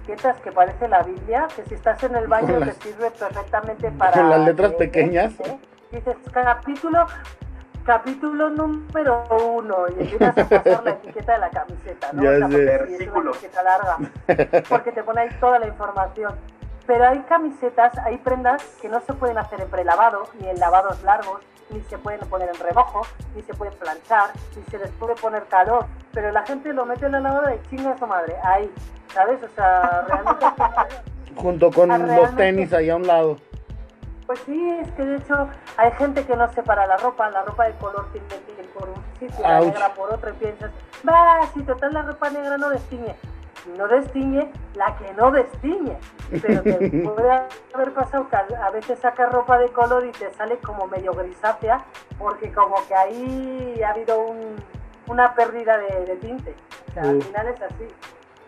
[0.07, 4.12] etiquetas que parece la Biblia, que si estás en el baño te sirve perfectamente para...
[4.12, 5.38] con las letras pequeñas.
[5.41, 5.59] ¿eh?
[5.93, 7.07] Dices, capítulo,
[7.84, 9.24] capítulo número
[9.55, 12.22] uno, y empiezas a pasar la etiqueta de la camiseta, ¿no?
[12.22, 12.53] Ya O sea, sé.
[12.78, 13.22] porque sí, es Versículos.
[13.22, 13.99] una etiqueta larga,
[14.68, 16.34] porque te pone ahí toda la información.
[16.86, 21.03] Pero hay camisetas, hay prendas que no se pueden hacer en prelavado, ni en lavados
[21.03, 21.41] largos,
[21.73, 23.03] ni se pueden poner en remojo,
[23.35, 25.87] ni se pueden planchar, ni se les puede poner calor.
[26.12, 28.71] Pero la gente lo mete en la lavadora y chinga a su madre, ahí,
[29.14, 29.43] ¿sabes?
[29.43, 30.47] O sea, realmente...
[31.37, 33.37] Junto con Ah, los tenis ahí a un lado.
[34.27, 37.64] Pues sí, es que de hecho hay gente que no separa la ropa, la ropa
[37.64, 40.71] de color tiene por un sitio, la negra por otro, y piensas,
[41.09, 43.16] va, si total la ropa negra no destiñe.
[43.77, 45.97] No destiñe la que no destiñe.
[46.43, 46.73] Pero te
[47.15, 47.31] puede
[47.75, 51.85] haber pasado que a veces sacas ropa de color y te sale como medio grisácea,
[52.19, 54.57] porque como que ahí ha habido un-
[55.07, 56.55] una pérdida de, de tinte.
[56.89, 57.27] O sea, al Uf.
[57.27, 57.87] final es así.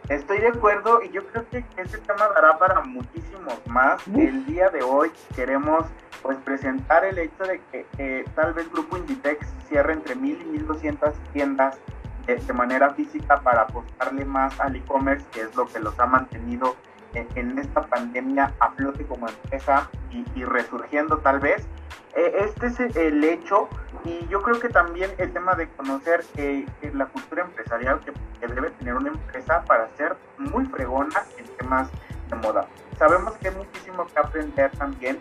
[0.08, 4.06] Estoy de acuerdo y yo creo que este tema dará para muchísimos más.
[4.08, 4.16] Uf.
[4.18, 5.84] El día de hoy queremos
[6.22, 10.44] pues presentar el hecho de que eh, tal vez Grupo Inditex cierre entre 1000 y
[10.44, 11.78] 1200 tiendas
[12.26, 16.06] de, de manera física para apostarle más al e-commerce, que es lo que los ha
[16.06, 16.76] mantenido
[17.14, 21.66] en, en esta pandemia a flote como empresa y, y resurgiendo tal vez.
[22.14, 23.68] Eh, este es el hecho
[24.04, 28.52] y yo creo que también el tema de conocer eh, la cultura empresarial que, que
[28.52, 31.88] debe tener una empresa para ser muy fregona en temas
[32.28, 32.66] de moda.
[32.98, 35.18] Sabemos que hay muchísimo que aprender también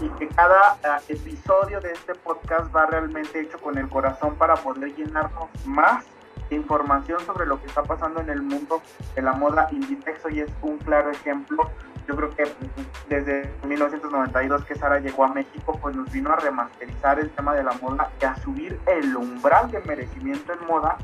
[0.00, 4.54] y que cada ah, episodio de este podcast va realmente hecho con el corazón para
[4.54, 6.04] poder llenarnos más
[6.56, 8.82] información sobre lo que está pasando en el mundo
[9.14, 9.68] de la moda.
[9.70, 11.70] Inditex hoy es un claro ejemplo
[12.08, 12.44] yo creo que
[13.10, 17.62] desde 1992 que Sara llegó a México, pues nos vino a remasterizar el tema de
[17.62, 20.96] la moda y a subir el umbral de merecimiento en moda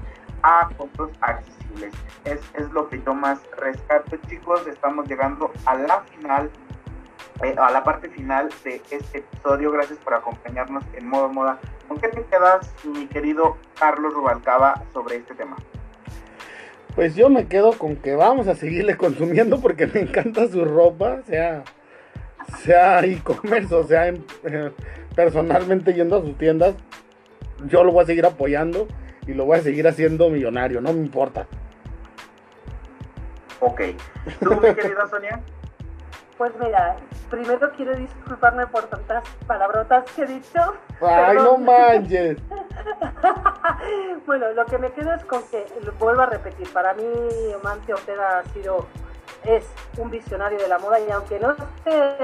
[0.43, 1.93] a costos accesibles.
[2.25, 4.67] Es, es lo que yo más rescato, chicos.
[4.67, 6.51] Estamos llegando a la final,
[7.43, 9.71] eh, a la parte final de este episodio.
[9.73, 11.59] Gracias por acompañarnos en Modo Moda.
[11.89, 15.57] ¿Con qué te quedas, mi querido Carlos Rubalcaba, sobre este tema?
[16.95, 21.23] Pues yo me quedo con que vamos a seguirle consumiendo porque me encanta su ropa,
[21.27, 21.65] sea
[22.63, 24.71] sea e-commerce o sea en- eh,
[25.17, 26.75] personalmente yendo a sus tiendas.
[27.67, 28.87] Yo lo voy a seguir apoyando
[29.27, 31.47] y lo voy a seguir haciendo millonario, no me importa.
[33.61, 33.81] Ok.
[34.41, 35.41] ¿Tú, mi querida Sonia?
[36.37, 36.97] Pues mira,
[37.31, 40.61] primero quiero disculparme por tantas palabrotas que he dicho.
[41.01, 42.39] Ay, no manches.
[44.27, 45.65] bueno, lo que me quedo es con que,
[45.99, 47.05] vuelvo a repetir, para mí
[47.63, 48.87] Mancio Ortega ha sido
[49.45, 49.65] es
[49.99, 52.17] un visionario de la moda y aunque no esté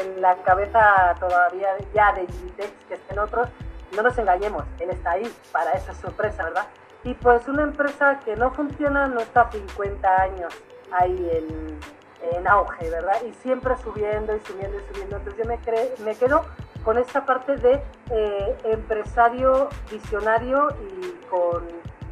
[0.00, 3.48] en la cabeza todavía ya de Inditex, que estén otros,
[3.96, 6.66] no nos engañemos, él está ahí para esa sorpresa, ¿verdad?
[7.04, 10.54] Y pues una empresa que no funciona no está 50 años
[10.92, 11.80] ahí en,
[12.22, 13.22] en auge, ¿verdad?
[13.26, 15.16] Y siempre subiendo y subiendo y subiendo.
[15.16, 16.44] Entonces yo me, me quedo
[16.84, 21.64] con esta parte de eh, empresario visionario y con,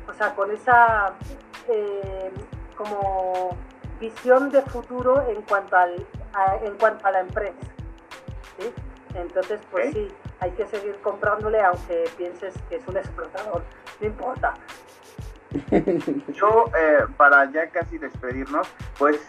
[0.08, 1.12] o sea, con esa
[1.68, 2.30] eh,
[2.76, 3.56] como
[4.00, 7.58] visión de futuro en cuanto, al, a, en cuanto a la empresa.
[8.58, 8.72] ¿sí?
[9.14, 10.08] Entonces, pues sí,
[10.38, 13.62] hay que seguir comprándole aunque pienses que es un explotador,
[14.00, 14.54] no importa.
[16.32, 19.20] Yo, eh, para ya casi despedirnos, pues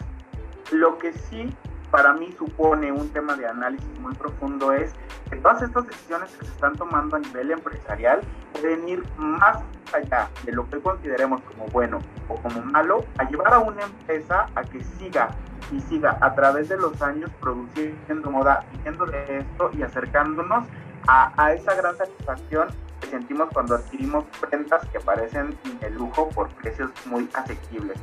[0.71, 1.53] lo que sí
[1.91, 4.93] para mí supone un tema de análisis muy profundo es
[5.29, 8.21] que todas estas decisiones que se están tomando a nivel empresarial
[8.53, 9.57] pueden ir más
[9.93, 11.99] allá de lo que consideremos como bueno
[12.29, 15.29] o como malo, a llevar a una empresa a que siga
[15.71, 20.65] y siga a través de los años produciendo moda, viviendo de esto y acercándonos
[21.07, 22.69] a, a esa gran satisfacción
[23.01, 27.97] que sentimos cuando adquirimos prendas que parecen de lujo por precios muy asequibles.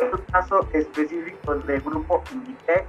[0.00, 2.86] En el caso específico del grupo Inditex,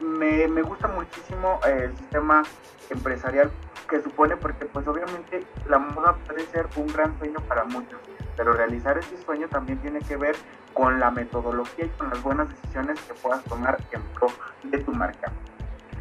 [0.00, 2.42] me, me gusta muchísimo el sistema
[2.90, 3.50] empresarial
[3.88, 8.00] que supone porque pues obviamente la moda puede ser un gran sueño para muchos,
[8.36, 10.36] pero realizar ese sueño también tiene que ver
[10.72, 14.28] con la metodología y con las buenas decisiones que puedas tomar en pro
[14.62, 15.32] de tu marca.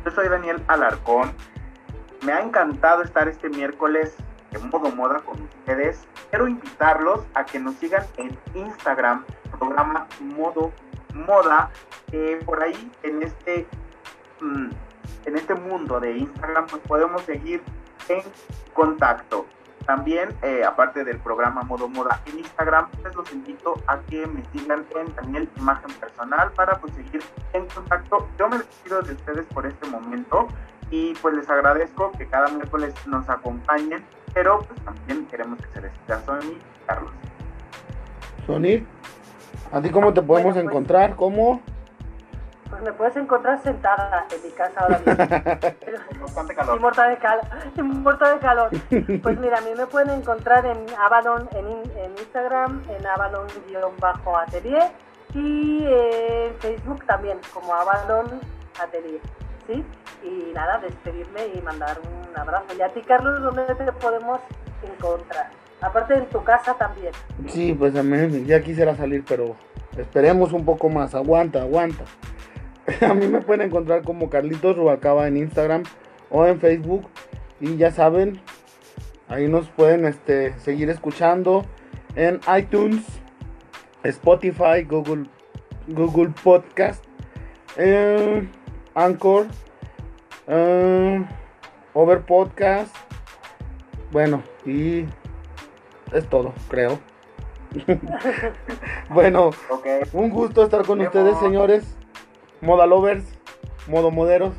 [0.06, 1.34] Yo soy Daniel Alarcón,
[2.24, 4.16] me ha encantado estar este miércoles
[4.52, 6.08] en modo moda con ustedes.
[6.30, 9.26] Quiero invitarlos a que nos sigan en Instagram,
[9.58, 10.72] programa Modo
[11.14, 11.70] moda,
[12.12, 13.68] eh, por ahí en este,
[14.40, 14.70] mm,
[15.26, 17.62] en este mundo de Instagram, pues podemos seguir
[18.10, 18.22] en
[18.74, 19.46] contacto.
[19.86, 24.44] También, eh, aparte del programa Modo Moda en Instagram, pues los invito a que me
[24.52, 27.24] sigan en Daniel Imagen Personal para pues seguir
[27.54, 28.30] en contacto.
[28.38, 30.48] Yo me despido de ustedes por este momento
[30.92, 35.82] y pues les agradezco que cada miércoles nos acompañen, pero pues también queremos que se
[35.82, 37.12] despida Sony Carlos.
[38.46, 38.86] Sony.
[39.72, 41.16] ¿A ti cómo te podemos pues, encontrar?
[41.16, 41.62] ¿Cómo?
[42.70, 45.14] Pues me puedes encontrar sentada en mi casa ahora mismo.
[46.22, 46.78] Bastante calor.
[46.78, 47.44] Y muerta de, calor.
[47.74, 48.70] de calor.
[49.22, 51.68] Pues mira, a mí me pueden encontrar en Avalon, en,
[51.98, 54.92] en Instagram, en Avalon-atelier
[55.34, 58.40] y en Facebook también, como Avalon
[58.82, 59.22] Atelier.
[60.24, 62.66] Y nada, despedirme y mandar un abrazo.
[62.78, 64.40] Y a ti, Carlos, ¿dónde te podemos
[64.84, 65.50] encontrar?
[65.82, 67.12] Aparte en tu casa también.
[67.48, 69.56] Sí, pues también ya quisiera salir, pero
[69.98, 71.16] esperemos un poco más.
[71.16, 72.04] Aguanta, aguanta.
[73.02, 75.84] A mí me pueden encontrar como Carlitos Rubacaba en Instagram
[76.30, 77.08] o en Facebook.
[77.60, 78.42] Y ya saben,
[79.28, 81.66] ahí nos pueden este, seguir escuchando
[82.16, 83.04] en iTunes,
[84.04, 85.28] Spotify, Google,
[85.88, 87.04] Google Podcast,
[87.78, 88.48] eh,
[88.96, 89.48] Anchor,
[90.48, 91.26] eh,
[91.94, 92.96] Over Podcast.
[94.12, 95.06] Bueno, y
[96.12, 97.00] es todo, creo.
[99.10, 99.52] bueno,
[100.12, 101.96] un gusto estar con ustedes, señores.
[102.60, 103.24] Moda lovers,
[103.88, 104.54] modo moderos.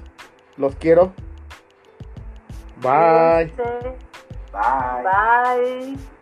[0.57, 1.13] Los quiero.
[2.81, 3.53] Bye.
[4.53, 5.03] Bye.
[5.03, 6.22] Bye.